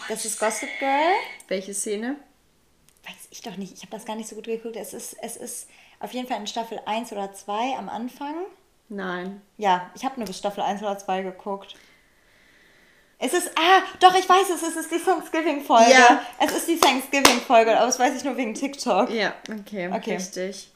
[0.07, 1.15] Das ist Gossip Girl.
[1.49, 2.15] Welche Szene?
[3.05, 3.73] Weiß ich doch nicht.
[3.73, 4.75] Ich habe das gar nicht so gut geguckt.
[4.77, 8.35] Es ist, es ist auf jeden Fall in Staffel 1 oder 2 am Anfang.
[8.89, 9.41] Nein.
[9.57, 11.75] Ja, ich habe nur bis Staffel 1 oder 2 geguckt.
[13.19, 15.91] Es ist, ah, doch, ich weiß es, es ist die Thanksgiving-Folge.
[15.91, 16.21] Ja.
[16.39, 19.09] Es ist die Thanksgiving-Folge, aber das weiß ich nur wegen TikTok.
[19.09, 20.15] Ja, okay, Okay.
[20.15, 20.69] richtig.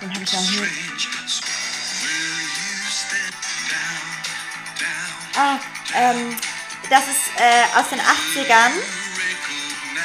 [0.00, 1.49] Den habe ich noch nie.
[5.40, 5.58] Ah,
[5.96, 6.36] ähm,
[6.90, 8.72] das ist äh, aus den 80ern.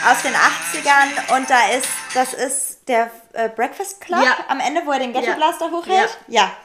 [0.10, 4.38] Aus den 80ern und da ist, das ist der äh, Breakfast Club Ja.
[4.48, 5.36] am Ende, wo er den Ghetto Ja.
[5.36, 6.18] Blaster hochhält.
[6.28, 6.56] Ja.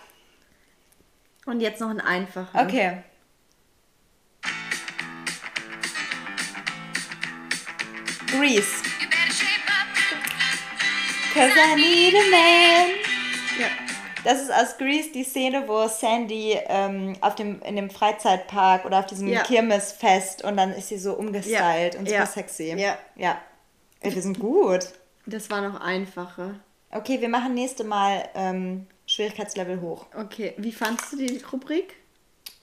[1.46, 2.48] Und jetzt noch ein einfacher.
[2.54, 3.02] Okay.
[8.26, 8.82] Grease.
[11.34, 12.90] Cause I need a man.
[13.58, 13.89] Ja.
[14.24, 18.98] Das ist aus Grease die Szene, wo Sandy ähm, auf dem, in dem Freizeitpark oder
[18.98, 19.42] auf diesem Ja.
[19.42, 22.26] Kirmesfest und dann ist sie so umgestylt und super Ja.
[22.26, 22.74] sexy.
[22.76, 22.98] Ja.
[23.16, 23.40] Ja.
[24.00, 24.80] Ey, wir sind gut.
[25.26, 26.54] Das war noch einfacher.
[26.90, 30.06] Okay, wir machen nächste Mal ähm, Schwierigkeitslevel hoch.
[30.16, 31.96] Okay, wie fandst du die Rubrik?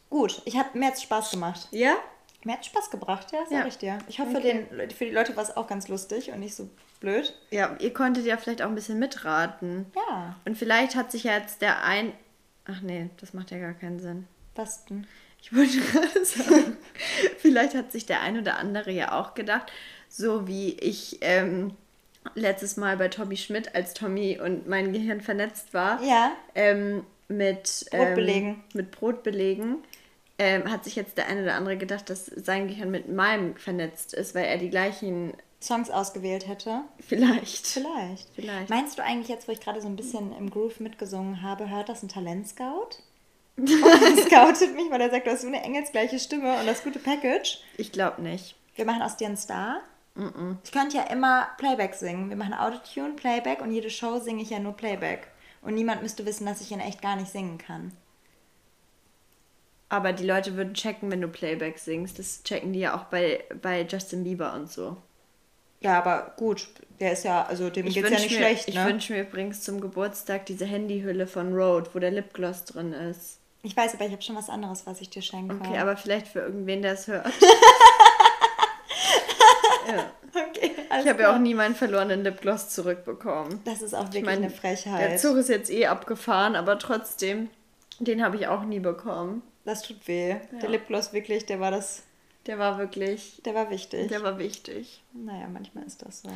[0.09, 1.67] Gut, ich hab, mir hat's Spaß gemacht.
[1.71, 1.95] Ja?
[2.43, 3.67] Mir hat Spaß gebracht, ja, sag Ja.
[3.67, 3.97] ich dir.
[4.07, 4.65] Ich hoffe, Okay.
[4.69, 6.69] den, für die Leute war es auch ganz lustig und nicht so
[6.99, 7.33] blöd.
[7.51, 9.85] Ja, ihr konntet ja vielleicht auch ein bisschen mitraten.
[9.95, 10.35] Ja.
[10.45, 12.11] Und vielleicht hat sich ja jetzt der ein...
[12.65, 14.27] Ach nee, das macht ja gar keinen Sinn.
[14.55, 15.07] Was denn?
[15.41, 16.77] Ich wollte gerade sagen,
[17.37, 19.71] vielleicht hat sich der ein oder andere ja auch gedacht,
[20.09, 21.73] so wie ich ähm,
[22.35, 26.31] letztes Mal bei Tommy Schmidt, als Tommy und mein Gehirn vernetzt war, Ja.
[26.55, 28.49] ähm, mit Brotbelegen.
[28.49, 29.77] Ähm, mit Brotbelegen,
[30.39, 34.13] ähm, hat sich jetzt der ein oder andere gedacht, dass sein Gehirn mit meinem vernetzt
[34.13, 36.81] ist, weil er die gleichen Songs ausgewählt hätte.
[36.99, 37.67] vielleicht.
[37.67, 38.29] Vielleicht.
[38.35, 38.69] Vielleicht.
[38.69, 41.89] Meinst du eigentlich jetzt, wo ich gerade so ein bisschen im Groove mitgesungen habe, hört
[41.89, 42.89] das ein Talentscout?
[43.57, 47.59] Scoutet mich, weil er sagt, du hast so eine engelsgleiche Stimme und das gute Package.
[47.77, 48.55] Ich glaube nicht.
[48.75, 49.81] Wir machen aus dir einen Star.
[50.63, 52.29] Ich könnte ja immer Playback singen.
[52.29, 55.27] Wir machen Autotune, Playback und jede Show singe ich ja nur Playback.
[55.61, 57.91] Und niemand müsste wissen, dass ich in echt gar nicht singen kann.
[59.89, 62.19] Aber die Leute würden checken, wenn du Playback singst.
[62.19, 64.97] Das checken die ja auch bei, bei Justin Bieber und so.
[65.87, 66.67] Ja, aber gut,
[66.99, 68.85] der ist ja, also dem Ich geht's ja nicht mir, schlecht, Ich ne?
[68.85, 73.39] wünsche mir übrigens zum Geburtstag diese Handyhülle von Road, wo der Lipgloss drin ist.
[73.63, 75.55] Ich weiß, aber ich habe schon was anderes, was ich dir schenke.
[75.55, 77.25] Okay, aber vielleicht für irgendwen, der es hört.
[79.87, 80.11] ja.
[80.49, 80.71] Okay,
[81.01, 83.61] Ich habe ja auch nie meinen verlorenen Lipgloss zurückbekommen.
[83.63, 84.99] Das ist auch wirklich Ich meine, eine Frechheit.
[85.11, 87.49] Der Zug ist jetzt eh abgefahren, aber trotzdem,
[87.99, 89.41] den habe ich auch nie bekommen.
[89.63, 90.35] Das tut weh.
[90.61, 92.03] Der Lipgloss wirklich, der war das,
[92.47, 94.07] Der war wirklich, der war wichtig.
[94.07, 95.03] der war wichtig.
[95.13, 96.29] naja, manchmal ist das so.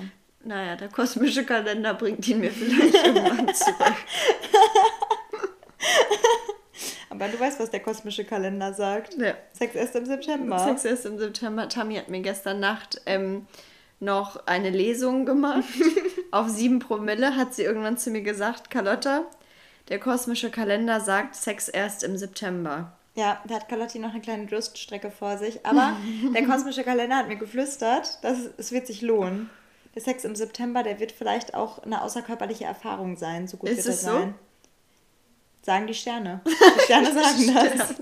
[0.44, 3.96] Naja, der kosmische Kalender bringt ihn mir vielleicht irgendwann zurück.
[7.10, 9.16] Aber du weißt, was der kosmische Kalender sagt.
[9.18, 9.36] Ja.
[9.54, 10.58] Sex erst im September.
[10.60, 11.70] Sex erst im September.
[11.70, 13.46] Tammy hat mir gestern Nacht ähm,
[14.00, 15.66] noch eine Lesung gemacht.
[16.32, 19.26] Auf sieben Promille hat sie irgendwann zu mir gesagt, Carlotta,
[19.90, 22.98] der kosmische Kalender sagt Sex erst im September.
[23.22, 25.64] Ja, da hat Carlotti noch eine kleine Durststrecke vor sich.
[25.64, 25.96] Aber
[26.34, 29.48] der kosmische Kalender hat mir geflüstert, dass es, wird sich lohnen.
[29.94, 33.48] Der Sex im September, der wird vielleicht auch eine außerkörperliche Erfahrung sein.
[33.48, 34.08] So gut Ist wird er es so?
[34.08, 34.36] sein.
[35.62, 36.42] Sagen die Sterne.
[36.46, 37.96] Die Sterne sagen das.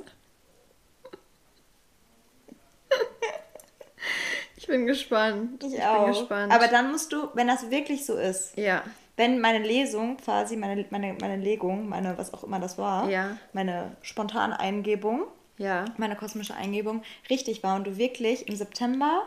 [4.55, 5.61] Ich bin gespannt.
[5.65, 6.07] Ich, bin auch.
[6.07, 6.53] gespannt.
[6.53, 8.83] Aber dann musst du, wenn das wirklich so ist, ja,
[9.19, 13.35] wenn meine Lesung quasi, meine, meine, meine Legung, meine, was auch immer das war, Ja.
[13.51, 15.25] meine spontane Eingebung,
[15.57, 19.23] ja, meine kosmische Eingebung richtig war und du wirklich im September,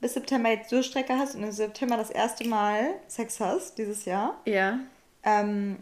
[0.00, 4.36] bis September jetzt Durchstrecke hast und im September das erste Mal Sex hast, dieses Jahr,
[4.46, 4.80] ja.
[5.22, 5.76] ähm,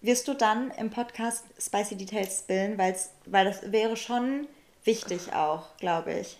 [0.00, 4.48] wirst du dann im Podcast Spicy Details spillen, weil's, weil das wäre schon
[4.82, 6.36] wichtig auch, glaube ich.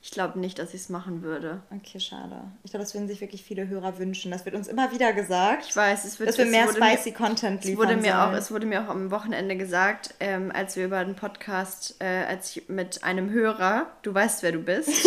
[0.00, 1.60] Ich glaube nicht, dass ich es machen würde.
[1.74, 2.44] Okay, schade.
[2.62, 4.30] Ich glaube, das würden sich wirklich viele Hörer wünschen.
[4.30, 5.66] Das wird uns immer wieder gesagt.
[5.68, 8.22] Ich weiß, es wird dass wir es mehr spicy mir, Content es liefern wurde mir
[8.22, 8.32] auch.
[8.32, 12.56] Es wurde mir auch am Wochenende gesagt, ähm, als wir über den Podcast, äh, als
[12.56, 14.88] ich mit einem Hörer, du weißt, wer du bist,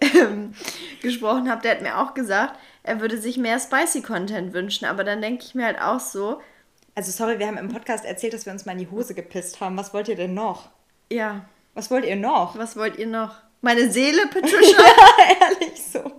[0.00, 0.52] ähm,
[1.00, 4.84] gesprochen habe, der hat mir auch gesagt, er würde sich mehr spicy Content wünschen.
[4.84, 6.40] Aber dann denke ich mir halt auch so,
[6.96, 9.60] Also sorry, wir haben im Podcast erzählt, dass wir uns mal in die Hose gepisst
[9.60, 9.76] haben.
[9.76, 10.70] Was wollt ihr denn noch?
[11.12, 11.44] ja,
[11.74, 12.58] Was wollt ihr noch?
[12.58, 13.36] was wollt ihr noch?
[13.60, 14.78] Meine Seele, Patricia?
[15.40, 16.10] Ehrlich so.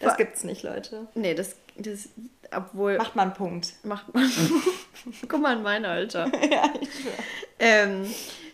[0.00, 1.08] Das gibt's nicht, Leute.
[1.14, 2.10] Nee, das, das
[2.54, 2.98] obwohl.
[2.98, 3.72] Macht man einen Punkt.
[3.84, 4.30] Macht man.
[5.28, 6.26] Guck mal in mein Alter.
[6.50, 7.12] ja, ich schwör.
[7.58, 8.04] Ähm,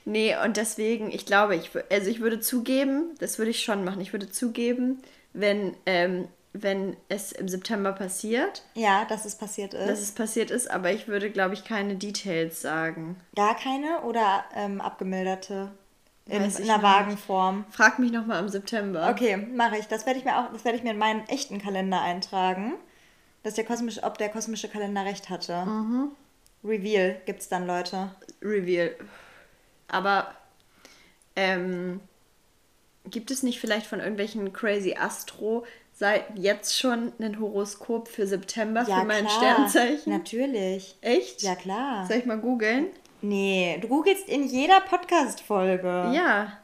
[0.05, 4.01] nee, und deswegen, ich glaube, ich, also ich würde zugeben, das würde ich schon machen,
[4.01, 9.89] ich würde zugeben, wenn, ähm, wenn es im September passiert, Ja, dass es passiert ist.
[9.89, 13.17] dass es passiert ist, aber ich würde, glaube ich, keine Details sagen.
[13.35, 15.73] Gar keine oder ähm, abgemilderte?
[16.27, 16.83] In, in einer noch nicht.
[16.83, 17.65] vagen Form.
[17.71, 19.11] Frag mich nochmal im September.
[19.11, 19.89] Okay, mache ich.
[19.89, 22.75] Das werde ich mir auch, das werde ich mir in meinen echten Kalender eintragen.
[23.43, 25.67] Dass der kosmische, ob der kosmische Kalender recht hatte.
[25.67, 26.13] Mhm.
[26.65, 28.11] Reveal gibt's dann, Leute.
[28.41, 28.95] Reveal.
[29.89, 30.29] Aber
[31.37, 32.01] ähm,
[33.11, 38.85] gibt es nicht vielleicht von irgendwelchen crazy Astro seit jetzt schon ein Horoskop für September
[38.85, 40.13] für mein Sternzeichen?
[40.13, 40.97] Natürlich.
[41.01, 41.43] Echt?
[41.43, 42.07] Ja, klar.
[42.07, 42.89] Soll ich mal googeln?
[43.23, 46.11] Nee, du googelst in jeder Podcast-Folge.
[46.13, 46.59] Ja.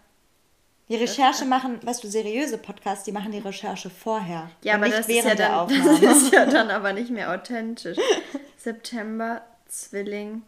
[0.88, 4.50] Die Recherche machen, weißt du, seriöse Podcasts, die machen die Recherche vorher.
[4.62, 5.68] Ja, aber nicht das ist, ja dann,
[6.02, 7.96] das ist ja dann aber nicht mehr authentisch.
[8.56, 10.42] September, Zwilling,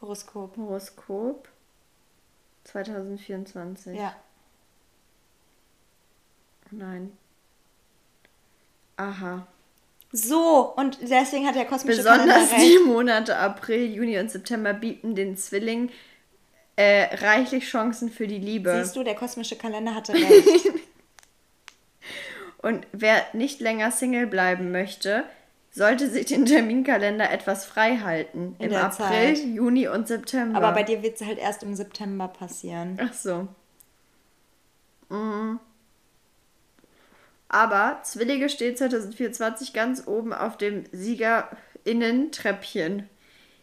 [0.00, 0.56] Horoskop.
[0.56, 1.48] Horoskop
[2.64, 3.96] 2024.
[3.96, 4.16] Ja.
[6.70, 7.12] Nein.
[8.96, 9.46] Aha.
[10.12, 12.78] So, und deswegen hat der kosmische Besonders die.
[12.86, 15.90] Monate April, Juni und September bieten den Zwillingen
[16.76, 18.82] äh, reichlich Chancen für die Liebe.
[18.82, 20.72] Siehst du, der kosmische Kalender hatte recht.
[22.58, 25.24] Und wer nicht länger Single bleiben möchte,
[25.70, 28.56] sollte sich den Terminkalender etwas frei halten.
[28.58, 29.38] In Im April, Zeit.
[29.38, 30.56] Juni und September.
[30.56, 32.98] Aber bei dir wird es halt erst im September passieren.
[33.00, 33.46] Ach so.
[35.08, 35.60] Mhm.
[37.48, 43.08] Aber Zwillinge steht 2024 ganz oben auf dem SiegerInnen-Treppchen.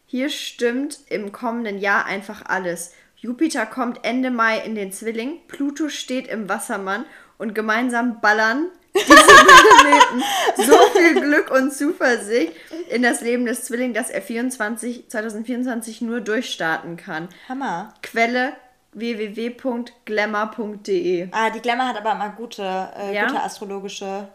[0.05, 2.93] Hier stimmt im kommenden Jahr einfach alles.
[3.17, 7.05] Jupiter kommt Ende Mai in den Zwilling, Pluto steht im Wassermann
[7.37, 10.23] und gemeinsam ballern diese Planeten
[10.57, 12.53] so viel Glück und Zuversicht
[12.89, 17.29] in das Leben des Zwillings, dass er 24, 2024 nur durchstarten kann.
[17.49, 17.93] Hammer.
[18.01, 18.53] Quelle
[18.93, 21.27] www.glamour.de.
[21.31, 22.63] Ah, die Glamour hat aber immer gute,
[22.97, 23.27] äh, Ja?
[23.27, 24.27] gute astrologische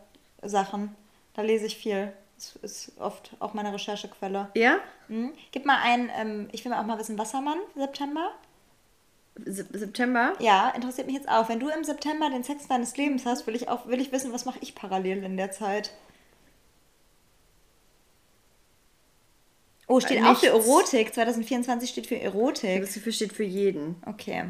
[0.43, 0.95] Sachen.
[1.35, 2.13] Da lese ich viel.
[2.37, 4.49] Das ist oft auch meine Recherchequelle.
[4.55, 4.77] Ja?
[5.09, 5.33] Mhm.
[5.51, 8.31] Gib mal ein, ähm, ich will auch mal wissen, Wassermann, September.
[9.45, 10.33] Se September?
[10.41, 11.49] Ja, interessiert mich jetzt auch.
[11.49, 14.33] Wenn du im September den Sex deines Lebens hast, will ich auch, will ich wissen,
[14.33, 15.93] was mache ich parallel in der Zeit.
[19.89, 20.69] Oh, steht Äh, auch für nichts.
[20.69, 21.15] Erotik.
[21.15, 22.81] 2024 steht für Erotik.
[22.83, 23.97] Das steht für jeden.
[24.07, 24.45] Okay.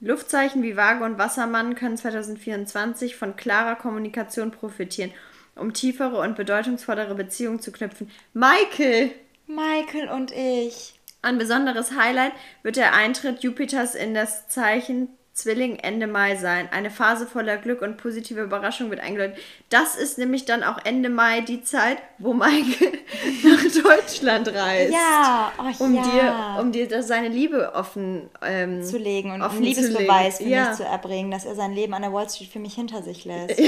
[0.00, 5.12] Luftzeichen wie Waage und Wassermann können 2024 von klarer Kommunikation profitieren,
[5.56, 8.10] um tiefere und bedeutungsvollere Beziehungen zu knüpfen.
[8.34, 9.12] Michael!
[9.46, 11.00] Michael und ich.
[11.22, 12.32] Ein besonderes Highlight
[12.62, 16.68] wird der Eintritt Jupiters in das Zeichen Zwilling Ende Mai sein.
[16.70, 19.36] Eine Phase voller Glück und positive Überraschung wird eingeläutet.
[19.68, 22.92] Das ist nämlich dann auch Ende Mai die Zeit, wo Michael
[23.42, 24.92] nach Deutschland reist.
[24.92, 26.02] Ja, oh, Um ja.
[26.02, 30.38] dir, um dir das, seine Liebe offen ähm, zu legen und offen einen zu Liebesbeweis
[30.38, 30.50] legen.
[30.50, 30.68] für ja.
[30.68, 33.24] mich zu erbringen, dass er sein Leben an der Wall Street für mich hinter sich
[33.24, 33.60] lässt.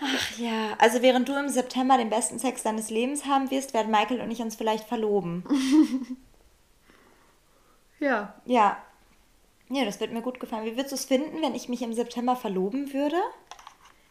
[0.00, 3.90] Ach ja, also während du im September den besten Sex deines Lebens haben wirst, werden
[3.90, 5.44] Michael und ich uns vielleicht verloben.
[8.00, 8.34] Ja.
[8.44, 8.76] Ja.
[9.70, 10.64] Ja, das wird mir gut gefallen.
[10.66, 13.16] Wie würdest du es finden, wenn ich mich im September verloben würde?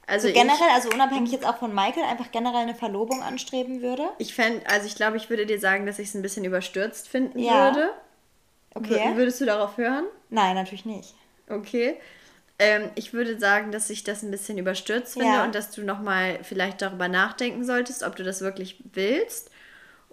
[0.08, 4.10] Also So generell, also unabhängig jetzt auch von Michael, einfach generell eine Verlobung anstreben würde?
[4.18, 6.44] ich, ich fände, also ich glaube, ich würde dir sagen, dass ich es ein bisschen
[6.44, 7.74] überstürzt finden Ja.
[7.74, 7.94] würde.
[8.76, 9.12] Okay.
[9.14, 10.06] W- Würdest du darauf hören?
[10.30, 11.14] Nein, natürlich nicht.
[11.48, 11.96] Okay.
[12.60, 15.44] Ähm, ich würde sagen, dass ich das ein bisschen überstürzt finde Ja.
[15.44, 19.52] und dass du nochmal vielleicht darüber nachdenken solltest, ob du das wirklich willst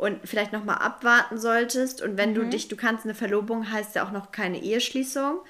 [0.00, 2.00] und vielleicht nochmal abwarten solltest.
[2.00, 2.50] Und wenn du Mhm.
[2.50, 5.40] dich, du kannst eine Verlobung, heißt ja auch noch keine Eheschließung.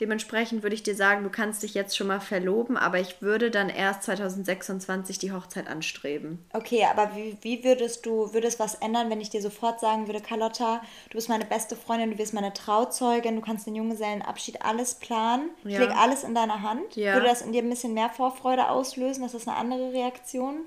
[0.00, 3.50] Dementsprechend würde ich dir sagen, du kannst dich jetzt schon mal verloben, aber ich würde
[3.50, 6.38] dann erst 2026 die Hochzeit anstreben.
[6.54, 10.06] Okay, aber wie, wie würdest du, würde es was ändern, wenn ich dir sofort sagen
[10.06, 10.80] würde, Carlotta,
[11.10, 15.50] du bist meine beste Freundin, du wirst meine Trauzeugin, du kannst den Junggesellenabschied alles planen,
[15.64, 15.80] ich Ja.
[15.82, 16.96] lege alles in deiner Hand.
[16.96, 17.12] Ja.
[17.12, 20.62] Würde das in dir ein bisschen mehr Vorfreude auslösen, dass das eine andere Reaktion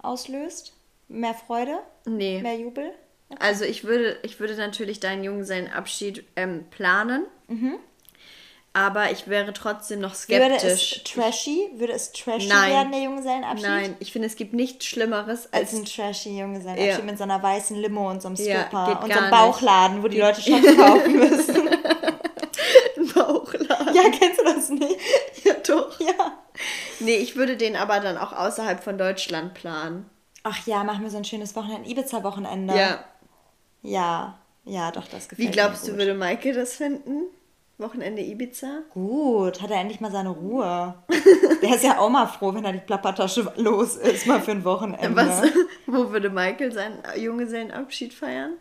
[0.00, 0.73] auslöst?
[1.08, 1.78] Mehr Freude?
[2.06, 2.40] Nee.
[2.42, 2.92] Mehr Jubel?
[3.38, 7.26] Also ich würde, ich würde natürlich deinen Junggesellenabschied ähm, planen.
[8.76, 11.04] Aber ich wäre trotzdem noch Würde es skeptisch.
[11.04, 11.70] trashy?
[11.76, 12.72] Würde es trashy Nein.
[12.72, 13.66] werden, der Junggesellenabschied?
[13.68, 17.04] Nein, ich finde, es gibt nichts Schlimmeres Als als ein trashy Junggesellenabschied Ja.
[17.04, 19.38] mit so einer weißen Limo und so einem Ja, Stripper geht und so einem nicht.
[19.40, 21.68] Bauchladen, wo die Leute Shots kaufen müssen.
[22.96, 23.94] ein Bauchladen.
[23.94, 24.96] ja, kennst du das nicht?
[25.44, 26.00] Ja, doch.
[26.00, 26.38] Ja.
[26.98, 30.10] Nee, ich würde den aber dann auch außerhalb von Deutschland planen.
[30.44, 32.76] Ach ja, machen wir so ein schönes Wochenende, Ibiza-Wochenende.
[32.76, 33.04] Ja.
[33.82, 37.24] Ja, ja, doch, das gefällt Wie glaubst mir du, würde Maike das finden?
[37.78, 38.82] Wochenende Ibiza.
[38.92, 40.94] Gut, hat er endlich mal seine Ruhe.
[41.62, 44.64] Der ist ja auch mal froh, wenn er die Plappertasche los ist, mal für ein
[44.64, 45.16] Wochenende.
[45.16, 45.42] Was,
[45.86, 48.52] wo würde Michael seinen Junggesellenabschied feiern?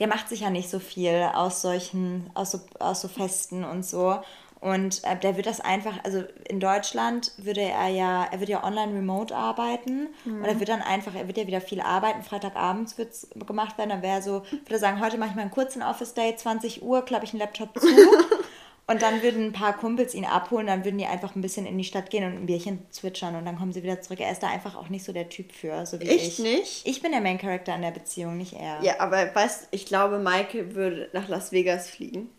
[0.00, 3.84] Der macht sich ja nicht so viel aus solchen, aus so, aus so Festen und
[3.84, 4.20] so.
[4.64, 8.64] Und äh, der wird das einfach, also in Deutschland würde er ja, er wird ja
[8.64, 10.38] online remote arbeiten mhm.
[10.38, 12.22] und er wird dann einfach, er wird ja wieder viel arbeiten.
[12.22, 15.50] Freitagabends wird es gemacht werden, dann wäre so, würde sagen, heute mache ich mal einen
[15.50, 17.88] kurzen Office-Day, 20 Uhr, klappe ich einen Laptop zu.
[18.86, 21.76] und dann würden ein paar Kumpels ihn abholen, dann würden die einfach ein bisschen in
[21.76, 24.20] die Stadt gehen und ein Bierchen zwitschern und dann kommen sie wieder zurück.
[24.20, 26.38] Er ist da einfach auch nicht so der Typ für, so wie Echt ich.
[26.38, 26.86] nicht?
[26.86, 28.82] Ich bin der Main Character in der Beziehung, nicht er.
[28.82, 32.30] Ja, aber weißt ich glaube, Michael würde nach Las Vegas fliegen.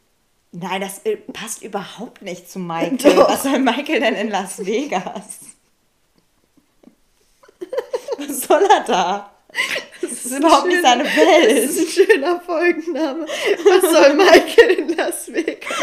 [0.57, 2.97] Nein, das äh, passt überhaupt nicht zu Michael.
[2.97, 3.29] Doch.
[3.29, 5.39] Was soll Michael denn in Las Vegas?
[8.17, 9.31] Was soll er da?
[10.01, 11.67] Das ist, das ist überhaupt nicht seine Welt.
[11.67, 13.25] Das ist ein schöner Folgenname.
[13.25, 15.73] Was soll Michael in Las Vegas?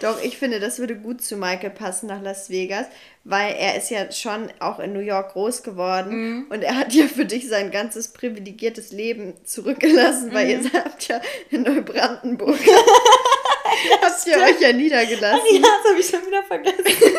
[0.00, 2.86] Doch, ich finde, das würde gut zu Michael passen nach Las Vegas,
[3.24, 6.46] weil er ist ja schon auch in New York groß geworden mhm.
[6.50, 10.34] und er hat ja für dich sein ganzes privilegiertes Leben zurückgelassen, mhm.
[10.34, 10.72] weil ihr mhm.
[10.72, 12.58] habt ja in Neubrandenburg
[14.02, 15.40] habt ihr euch ja niedergelassen.
[15.40, 16.84] Ach ja, das habe ich schon wieder vergessen.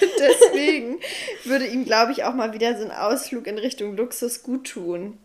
[0.00, 1.00] und deswegen
[1.44, 5.18] würde ihm, glaube ich, auch mal wieder so ein Ausflug in Richtung Luxus gut tun.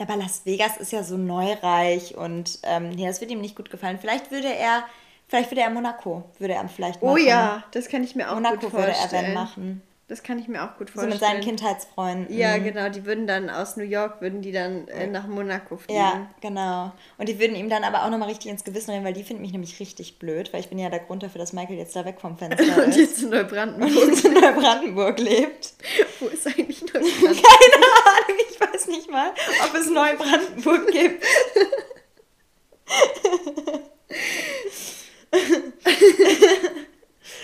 [0.00, 3.70] Aber Las Vegas ist ja so neureich und ähm, nee, das wird ihm nicht gut
[3.70, 3.98] gefallen.
[4.00, 4.84] Vielleicht würde er,
[5.26, 7.14] vielleicht würde er Monaco, würde er vielleicht machen.
[7.14, 8.92] Oh ja, das kann ich mir auch Monaco gut vorstellen.
[8.92, 9.82] Monaco würde er dann machen.
[10.08, 11.18] Das kann ich mir auch gut vorstellen.
[11.18, 12.34] So mit seinen Kindheitsfreunden.
[12.34, 12.88] Ja, genau.
[12.88, 16.00] Die würden dann aus New York, würden die dann äh, nach Monaco fliegen.
[16.00, 16.92] Ja, genau.
[17.18, 19.42] Und die würden ihm dann aber auch nochmal richtig ins Gewissen reden, weil die finden
[19.42, 22.06] mich nämlich richtig blöd, weil ich bin ja der Grund dafür, dass Michael jetzt da
[22.06, 22.86] weg vom Fenster ist.
[22.86, 23.90] Und jetzt in Neubrandenburg.
[23.90, 25.74] Und jetzt in Neubrandenburg lebt.
[26.20, 27.36] Wo ist eigentlich Neubrandenburg?
[27.42, 29.30] Keine Ahnung, ich weiß nicht mal,
[29.66, 31.22] ob es Neubrandenburg gibt.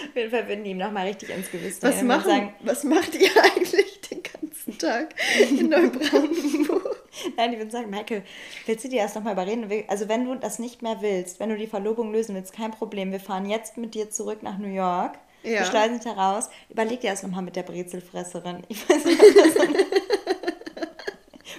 [0.08, 3.14] Auf jeden Fall würden die ihm nochmal richtig ins Gewissen was machen, sagen, Was macht
[3.14, 5.14] ihr eigentlich den ganzen Tag
[5.50, 7.04] in Neubrandenburg?
[7.36, 8.22] Nein, die würden sagen, Michael,
[8.66, 9.68] willst du dir das nochmal überreden?
[9.88, 13.12] Also wenn du das nicht mehr willst, wenn du die Verlobung lösen willst, kein Problem.
[13.12, 15.18] Wir fahren jetzt mit dir zurück nach New York.
[15.42, 15.60] Ja.
[15.60, 16.48] Wir schleisen dich heraus.
[16.70, 18.62] Überleg dir das nochmal mit der Brezelfresserin.
[18.68, 19.60] Ich weiß nicht, ob das so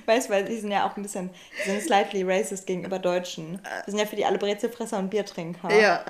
[0.08, 1.32] Weißt du, weil die sind ja auch ein bisschen,
[1.66, 3.60] die sind slightly racist gegenüber Deutschen.
[3.86, 5.74] Wir sind ja für die alle Brezelfresser und Biertrinker.
[5.76, 6.06] Ja.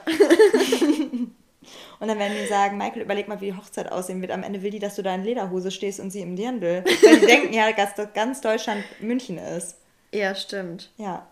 [1.99, 4.31] Und dann werden die sagen, Michael, überleg mal, wie die Hochzeit aussehen wird.
[4.31, 6.83] Am Ende will die, dass du da in Lederhose stehst und sie im Dirndl.
[7.03, 9.77] Weil die denken ja, dass ganz Deutschland München ist.
[10.11, 10.91] Ja, stimmt.
[10.97, 11.27] Ja.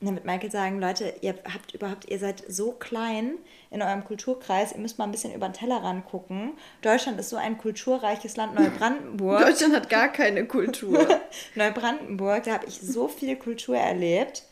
[0.00, 3.38] Und dann wird Michael sagen, Leute, ihr habt überhaupt, ihr seid so klein
[3.70, 6.52] in eurem Kulturkreis, ihr müsst mal ein bisschen über den Tellerrand gucken.
[6.82, 9.40] Deutschland ist so ein kulturreiches Land, Neubrandenburg.
[9.40, 11.06] Deutschland hat gar keine Kultur.
[11.54, 14.42] Neubrandenburg, da habe ich so viel Kultur erlebt.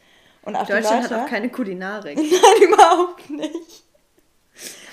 [0.45, 2.17] Und auch Deutschland Leute, hat auch keine Kulinarik.
[2.19, 3.85] Nein, überhaupt nicht.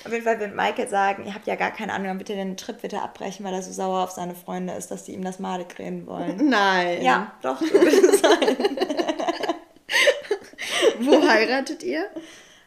[0.04, 2.82] Auf jeden Fall wird Michael sagen, ihr habt ja gar keine Ahnung, er den Trip
[2.82, 5.64] wieder abbrechen, weil er so sauer auf seine Freunde ist, dass die ihm das Made
[5.64, 6.36] drehen wollen.
[6.48, 7.02] Nein.
[7.02, 8.56] Ja, doch, so wird es sein.
[11.00, 12.06] Wo heiratet ihr?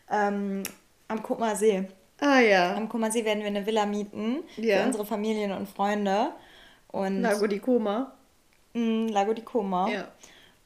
[0.09, 0.63] Ähm,
[1.07, 1.21] am
[1.55, 1.87] See.
[2.19, 2.75] Ah ja.
[2.75, 4.77] Am See werden wir eine Villa mieten ja.
[4.77, 6.31] für unsere Familien und Freunde.
[6.87, 8.13] Und Lago di Coma.
[8.73, 9.89] Mh, Lago di Coma.
[9.89, 10.07] Ja.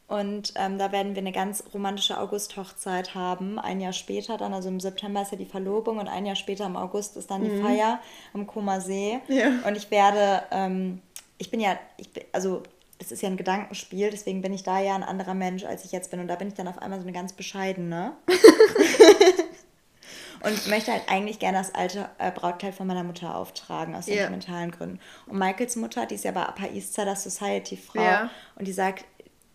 [0.10, 3.60] Und ähm, da werden wir eine ganz romantische August-Hochzeit haben.
[3.60, 6.66] Ein Jahr später dann, also im September ist ja die Verlobung und ein Jahr später
[6.66, 7.64] im August ist dann die mhm.
[7.64, 8.00] Feier
[8.34, 9.20] am Koma See.
[9.28, 9.52] Ja.
[9.68, 11.04] Und ich werde, ähm,
[11.38, 12.64] ich bin ja, ich bin, also
[12.98, 15.92] es ist ja ein Gedankenspiel, deswegen bin ich da ja ein anderer Mensch, als ich
[15.92, 16.20] jetzt bin.
[16.20, 18.14] Und da bin ich dann auf einmal so eine ganz bescheidene.
[20.42, 24.70] und möchte halt eigentlich gerne das alte äh, Brautkleid von meiner Mutter auftragen, aus sentimentalen
[24.70, 24.78] yeah.
[24.78, 25.00] Gründen.
[25.28, 28.02] Und Michaels Mutter, die ist ja bei Upper East Side Society-Frau.
[28.02, 28.32] Yeah.
[28.56, 29.06] Und die sagt,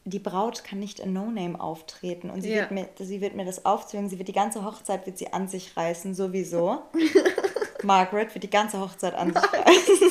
[0.04, 2.56] die Braut kann nicht in No Name auftreten und sie, ja.
[2.62, 4.10] wird mir, sie wird mir das aufzwingen.
[4.10, 6.82] Sie wird die ganze Hochzeit wird sie an sich reißen, sowieso.
[7.82, 10.10] Margaret wird die ganze Hochzeit an sich reißen.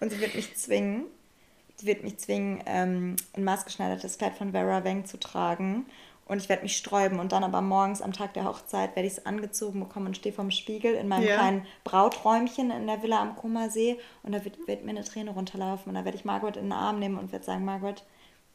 [0.00, 1.06] und sie wird mich zwingen,
[1.76, 5.86] sie wird mich zwingen, ähm, ein maßgeschneidertes Kleid von Vera Wang zu tragen.
[6.26, 9.14] Und ich werde mich sträuben und dann aber morgens am Tag der Hochzeit werde ich
[9.14, 11.36] es angezogen bekommen und stehe vorm Spiegel in meinem ja.
[11.36, 15.88] kleinen Brauträumchen in der Villa am Kummersee und da wird, wird mir eine Träne runterlaufen
[15.88, 18.04] und da werde ich Margaret in den Arm nehmen und werde sagen, Margaret,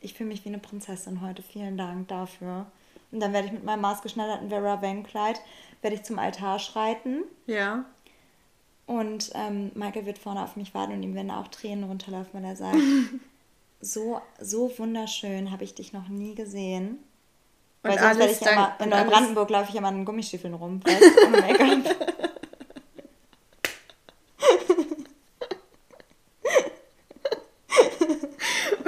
[0.03, 1.41] ich fühle mich wie eine Prinzessin heute.
[1.41, 2.67] Vielen Dank dafür.
[3.11, 5.39] Und dann werde ich mit meinem maßgeschneiderten Vera Wang Kleid
[5.81, 7.23] werde ich zum Altar schreiten.
[7.45, 7.85] Ja.
[8.85, 12.43] Und ähm, Michael wird vorne auf mich warten und ihm werden auch Tränen runterlaufen, wenn
[12.43, 12.77] er sagt,
[13.81, 16.99] so, so wunderschön habe ich dich noch nie gesehen.
[17.83, 20.81] Und Weil sonst werde ich ja immer, in Neubrandenburg laufe ich immer in Gummistiefeln rum,
[20.83, 22.22] weißt du,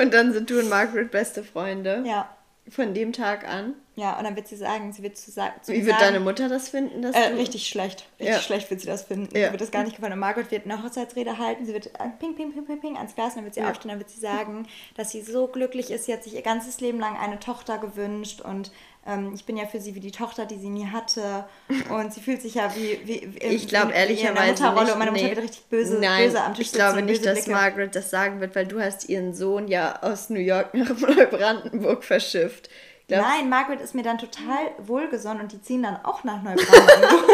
[0.05, 0.11] Make-up.
[0.23, 2.03] dann sind du und Margaret beste Freunde.
[2.05, 2.29] Ja.
[2.67, 3.75] Von dem Tag an.
[3.95, 6.13] Ja, und dann wird sie sagen, sie wird zu, sa zu Wie ihm wird sagen,
[6.13, 7.03] deine Mutter das finden?
[7.03, 8.07] Dass Äh, richtig schlecht.
[8.19, 8.41] Richtig Ja.
[8.41, 9.37] schlecht wird sie das finden.
[9.37, 9.51] Ja.
[9.51, 10.13] Wird das gar nicht gefallen.
[10.13, 11.65] Und Margaret wird eine Hochzeitsrede halten.
[11.67, 13.33] Sie wird äh, ping, ping, ping, ping, ping ans Glas.
[13.33, 13.69] Und dann wird sie Ja.
[13.69, 13.89] aufstehen.
[13.89, 16.05] Dann wird sie sagen, dass sie so glücklich ist.
[16.05, 18.41] Sie hat sich ihr ganzes Leben lang eine Tochter gewünscht.
[18.41, 18.71] Und
[19.07, 21.45] ähm, ich bin ja für sie wie die Tochter, die sie nie hatte.
[21.89, 22.99] Und sie fühlt sich ja wie.
[23.03, 24.83] wie, wie Ich glaube ehrlicherweise Mutterrolle.
[24.85, 24.93] nicht.
[24.93, 25.29] Und meine Mutter nee.
[25.29, 27.51] wird richtig böse, Nein, böse am Tisch ich glaube nicht, dass Blicke.
[27.51, 32.03] Margaret das sagen wird, weil du hast ihren Sohn ja aus New York nach Neubrandenburg
[32.03, 32.69] verschifft.
[33.07, 37.25] Glaub, Nein, Margaret ist mir dann total wohlgesonnen und die ziehen dann auch nach Neubrandenburg.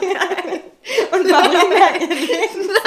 [1.18, 2.78] und verbringen da ihren Lebensabend.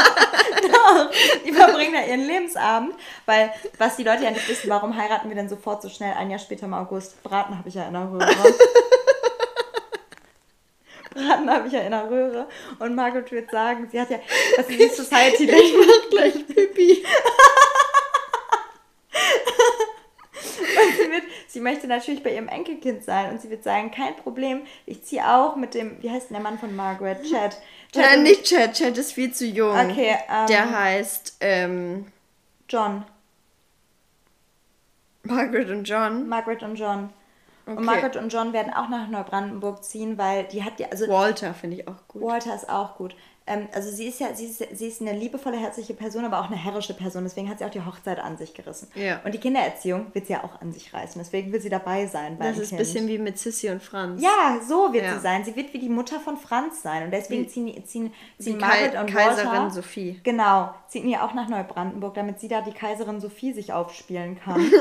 [0.72, 1.12] Doch,
[1.46, 5.36] die verbringen da ihren Lebensabend, weil was die Leute ja nicht wissen, warum heiraten wir
[5.36, 7.22] denn sofort so schnell ein Jahr später im August?
[7.24, 8.28] Braten habe ich ja in der Röhre.
[11.14, 12.48] Braten habe ich ja in der Röhre.
[12.80, 14.20] Und Margaret wird sagen, sie hat ja,
[14.56, 17.06] das ist die Society Ich mach gleich Pipi.
[21.52, 25.28] sie, möchte natürlich bei ihrem Enkelkind sein und sie wird sagen, kein Problem, ich ziehe
[25.28, 27.24] auch mit dem, wie heißt denn der Mann von Margaret?
[27.24, 27.58] Chad.
[27.92, 28.74] Chad Nein, nicht Chad.
[28.74, 29.78] Chad ist viel zu jung.
[29.78, 32.06] Okay, ähm, Der heißt ähm,
[32.70, 33.04] John.
[35.24, 36.28] Margaret und John.
[36.28, 37.10] Margaret und John.
[37.66, 37.78] Okay.
[37.78, 41.54] Und Margaret und John werden auch nach Neubrandenburg ziehen, weil die hat ja, also Walter
[41.54, 42.24] finde ich auch gut.
[42.24, 43.16] Walter ist auch gut.
[43.52, 46.48] Ähm, also sie ist ja, sie ist, sie ist eine liebevolle, herzliche Person, aber auch
[46.48, 47.24] eine herrische Person.
[47.24, 48.88] Deswegen hat sie auch die Hochzeit an sich gerissen.
[48.96, 49.20] Ja.
[49.26, 51.20] Und die Kindererziehung wird sie ja auch an sich reißen.
[51.22, 54.22] Deswegen will sie dabei sein Das ist ein bisschen wie mit Sissy und Franz.
[54.22, 55.16] Ja, so wird Ja.
[55.16, 55.44] sie sein.
[55.44, 57.04] Sie wird wie die Mutter von Franz sein.
[57.04, 60.20] Und desegen Wie- ziehen, ziehen, ziehen Margaret Kai- und Kaiserin Walter, Sophie.
[60.24, 64.62] Genau, ziehen die auch nach Neubrandenburg, damit sie da die Kaiserin Sophie sich aufspielen kann.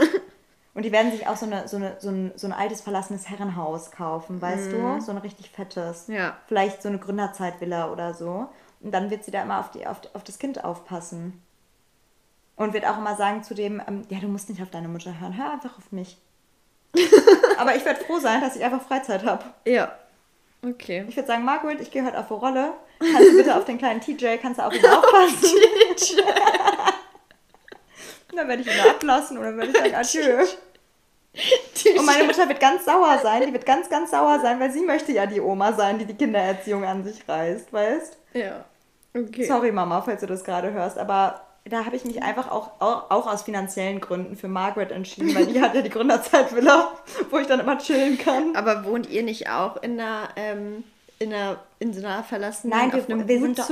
[0.74, 3.28] und die werden sich auch so, eine, so, eine, so, ein, so ein altes verlassenes
[3.28, 5.00] Herrenhaus kaufen, weißt du?
[5.00, 6.08] So ein richtig fettes.
[6.08, 6.14] Mhm.
[6.14, 6.36] Ja.
[6.46, 8.48] Vielleicht so eine Gründerzeitvilla oder so.
[8.80, 11.42] Und dann wird sie da immer auf, die, auf, auf das Kind aufpassen.
[12.54, 15.18] Und wird auch immer sagen zu dem, ähm, ja, du musst nicht auf deine Mutter
[15.18, 16.18] hören, hör einfach auf mich.
[17.58, 19.44] Aber ich werde froh sein, dass ich einfach Freizeit habe.
[19.66, 19.92] Ja.
[20.62, 21.04] Okay.
[21.08, 22.72] Ich würde sagen, Margaret, ich gehe heute auf eine Rolle.
[22.98, 25.48] Kannst du bitte auf den kleinen TJ, kannst du auf ihn aufpassen?
[28.30, 30.44] Und dann werde ich ihn ablassen dann werde ich sagen, adieu.
[31.96, 33.42] Und meine Mutter wird ganz sauer sein.
[33.46, 36.14] Die wird ganz, ganz sauer sein, weil sie möchte ja die Oma sein, die die
[36.14, 38.16] Kindererziehung an sich reißt, weißt?
[38.34, 38.64] Ja.
[39.16, 39.44] Okay.
[39.44, 43.10] Sorry, Mama, falls du das gerade hörst, aber da habe ich mich einfach auch, auch,
[43.10, 46.92] auch aus finanziellen Gründen für Margaret entschieden, weil die hat ja die Gründerzeitvilla,
[47.30, 48.56] wo ich dann immer chillen kann.
[48.56, 50.84] Aber wohnt ihr nicht auch in einer, ähm,
[51.18, 53.66] in einer, in so einer verlassenen, Nein, wir- auf einem wir sind doch-?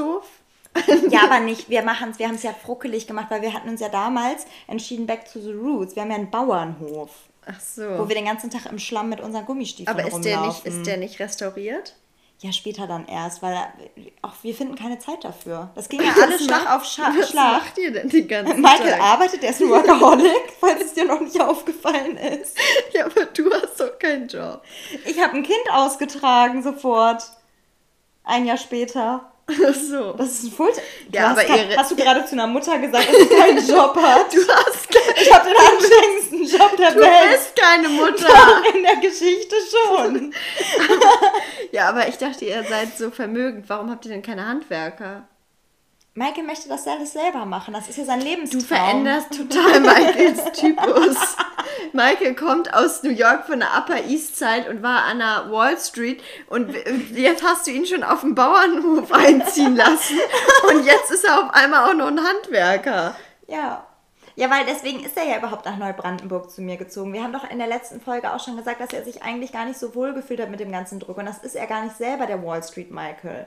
[1.10, 1.68] Ja, aber nicht.
[1.68, 4.46] Wir machen es, wir haben es ja fruckelig gemacht, weil wir hatten uns ja damals
[4.66, 5.94] entschieden, back to the roots.
[5.96, 7.10] Wir haben ja einen Bauernhof,
[7.46, 7.82] Ach so.
[7.98, 10.72] wo wir den ganzen Tag im Schlamm mit unseren Gummistiefeln Aber ist der, nicht, rumlaufen.
[10.80, 11.94] ist der nicht restauriert?
[12.40, 13.56] Ja, später dann erst, weil
[14.22, 15.70] auch wir finden keine Zeit dafür.
[15.74, 17.64] Das ging ja alles Schlag auf Scha Was Schlag.
[17.64, 19.00] macht ihr denn die ganze Michael Tag?
[19.02, 22.56] arbeitet, der ist ein Workaholic, falls es dir noch nicht aufgefallen ist.
[22.92, 24.62] Ja, aber du hast doch keinen Job.
[25.04, 27.24] Ich habe ein Kind ausgetragen sofort.
[28.22, 29.32] Ein Jahr später.
[29.50, 30.12] Ach so.
[30.12, 30.70] Das ist ein Full.
[31.12, 34.32] Ja, hast, ihre- hast du gerade zu einer Mutter gesagt, dass sie keinen Job hat?
[34.32, 37.30] Du hast keinen Ich habe den anstrengendsten Job der Du Welt.
[37.32, 38.62] bist keine Mutter.
[38.74, 40.34] In der Geschichte schon.
[41.72, 43.68] Ja, aber ich dachte, ihr seid so vermögend.
[43.68, 45.28] Warum habt ihr denn keine Handwerker?
[46.18, 47.72] Michael möchte das alles selber machen.
[47.72, 48.60] Das ist ja sein Lebenstraum.
[48.60, 51.36] Du veränderst total Michaels Typus.
[51.92, 55.78] Michael kommt aus New York von der Upper East Side und war an der Wall
[55.78, 56.74] Street und
[57.14, 60.18] jetzt hast du ihn schon auf dem Bauernhof einziehen lassen
[60.68, 63.14] und jetzt ist er auf einmal auch noch ein Handwerker.
[63.46, 63.86] Ja.
[64.34, 67.12] Ja, weil deswegen ist er ja überhaupt nach Neubrandenburg zu mir gezogen.
[67.12, 69.66] Wir haben doch in der letzten Folge auch schon gesagt, dass er sich eigentlich gar
[69.66, 71.18] nicht so wohl gefühlt hat mit dem ganzen Druck.
[71.18, 73.46] Und das ist er gar nicht selber, der Wall Street Michael.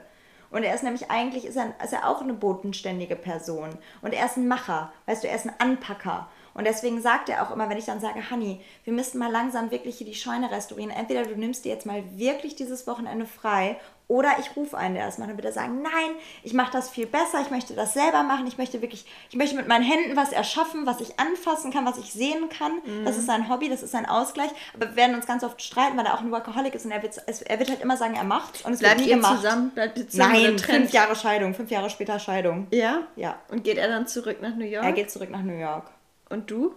[0.52, 3.70] Und er ist nämlich eigentlich, ist er, ist er auch eine bodenständige Person.
[4.02, 6.28] Und er ist ein Macher, weißt du, er ist ein Anpacker.
[6.54, 9.70] Und deswegen sagt er auch immer, wenn ich dann sage, Honey, wir müssten mal langsam
[9.70, 10.90] wirklich hier die Scheune restaurieren.
[10.90, 13.78] Entweder du nimmst dir jetzt mal wirklich dieses Wochenende frei
[14.08, 15.30] oder ich rufe einen, der das macht.
[15.30, 16.10] Dann wird er sagen, nein,
[16.42, 19.56] ich mache das viel besser, ich möchte das selber machen, ich möchte wirklich, ich möchte
[19.56, 22.72] mit meinen Händen was erschaffen, was ich anfassen kann, was ich sehen kann.
[23.04, 24.50] Das ist sein Hobby, das ist sein Ausgleich.
[24.74, 27.02] Aber wir werden uns ganz oft streiten, weil er auch ein Workaholic ist und er
[27.02, 29.16] wird, es- er wird halt immer sagen, er macht's und es Bleibt wird nie ihr
[29.16, 29.36] gemacht.
[29.40, 29.70] zusammen?
[29.70, 32.66] Bleibt ihr zusammen Nein, fünf Jahre Scheidung, fünf Jahre später Scheidung.
[32.70, 32.98] Ja?
[33.16, 33.36] Ja.
[33.50, 34.84] Und geht er dann zurück nach New York?
[34.84, 35.86] Er geht zurück nach New York.
[36.28, 36.74] und du?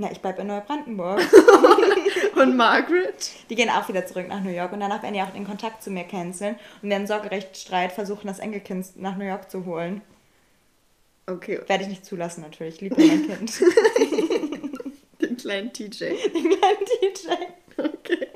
[0.00, 1.20] Ja, ich bleibe in Neubrandenburg.
[2.36, 3.30] Und Margaret?
[3.50, 5.82] Die gehen auch wieder zurück nach New York und danach werden die auch den Kontakt
[5.82, 10.02] zu mir canceln und werden Sorgerechtsstreit versuchen, das Enkelkind nach New York zu holen.
[11.26, 12.76] Okay, Werde ich nicht zulassen, natürlich.
[12.76, 13.52] Ich liebe mein Kind.
[15.20, 16.04] den kleinen TJ.
[16.04, 17.28] Den kleinen DJ.
[17.76, 18.28] Okay.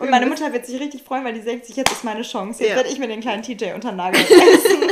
[0.00, 2.62] Und meine Mutter wird sich richtig freuen, weil die denkt sich, jetzt ist meine Chance.
[2.62, 2.76] Jetzt Ja.
[2.76, 4.83] werde ich mir den kleinen TJ unter den Nagel reißen.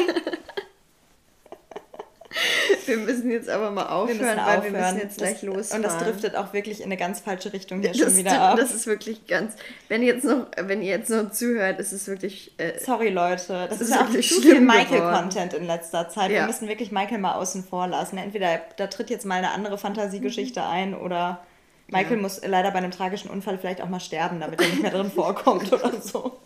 [2.87, 4.75] Wir müssen jetzt aber mal aufhören, wir weil aufhören.
[4.75, 5.85] wir müssen jetzt das, gleich losfahren.
[5.85, 8.57] Und das driftet auch wirklich in eine ganz falsche Richtung hier das, schon wieder ab.
[8.57, 9.55] das ist wirklich ganz.
[9.89, 12.53] Wenn ihr jetzt noch, wenn ihr jetzt noch zuhört, ist es wirklich.
[12.59, 13.67] Äh, Sorry, Leute.
[13.69, 16.31] Das ist, ist auch wirklich zu viel Michael-Content in letzter Zeit.
[16.31, 16.41] Ja.
[16.41, 18.19] Wir müssen wirklich Michael mal außen vor lassen.
[18.19, 21.41] Entweder da tritt jetzt mal eine andere Fantasiegeschichte ein oder
[21.89, 22.23] Michael Ja.
[22.23, 25.11] muss leider bei einem tragischen Unfall vielleicht auch mal sterben, damit er nicht mehr drin
[25.11, 26.39] vorkommt oder so.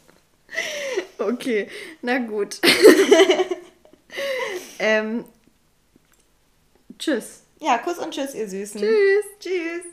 [1.18, 1.68] okay,
[2.02, 2.60] na gut.
[4.78, 5.24] ähm,
[6.98, 7.42] tschüss.
[7.60, 8.80] Ja, Kuss und Tschüss, ihr Süßen.
[8.80, 9.24] Tschüss.
[9.40, 9.84] Tschüss.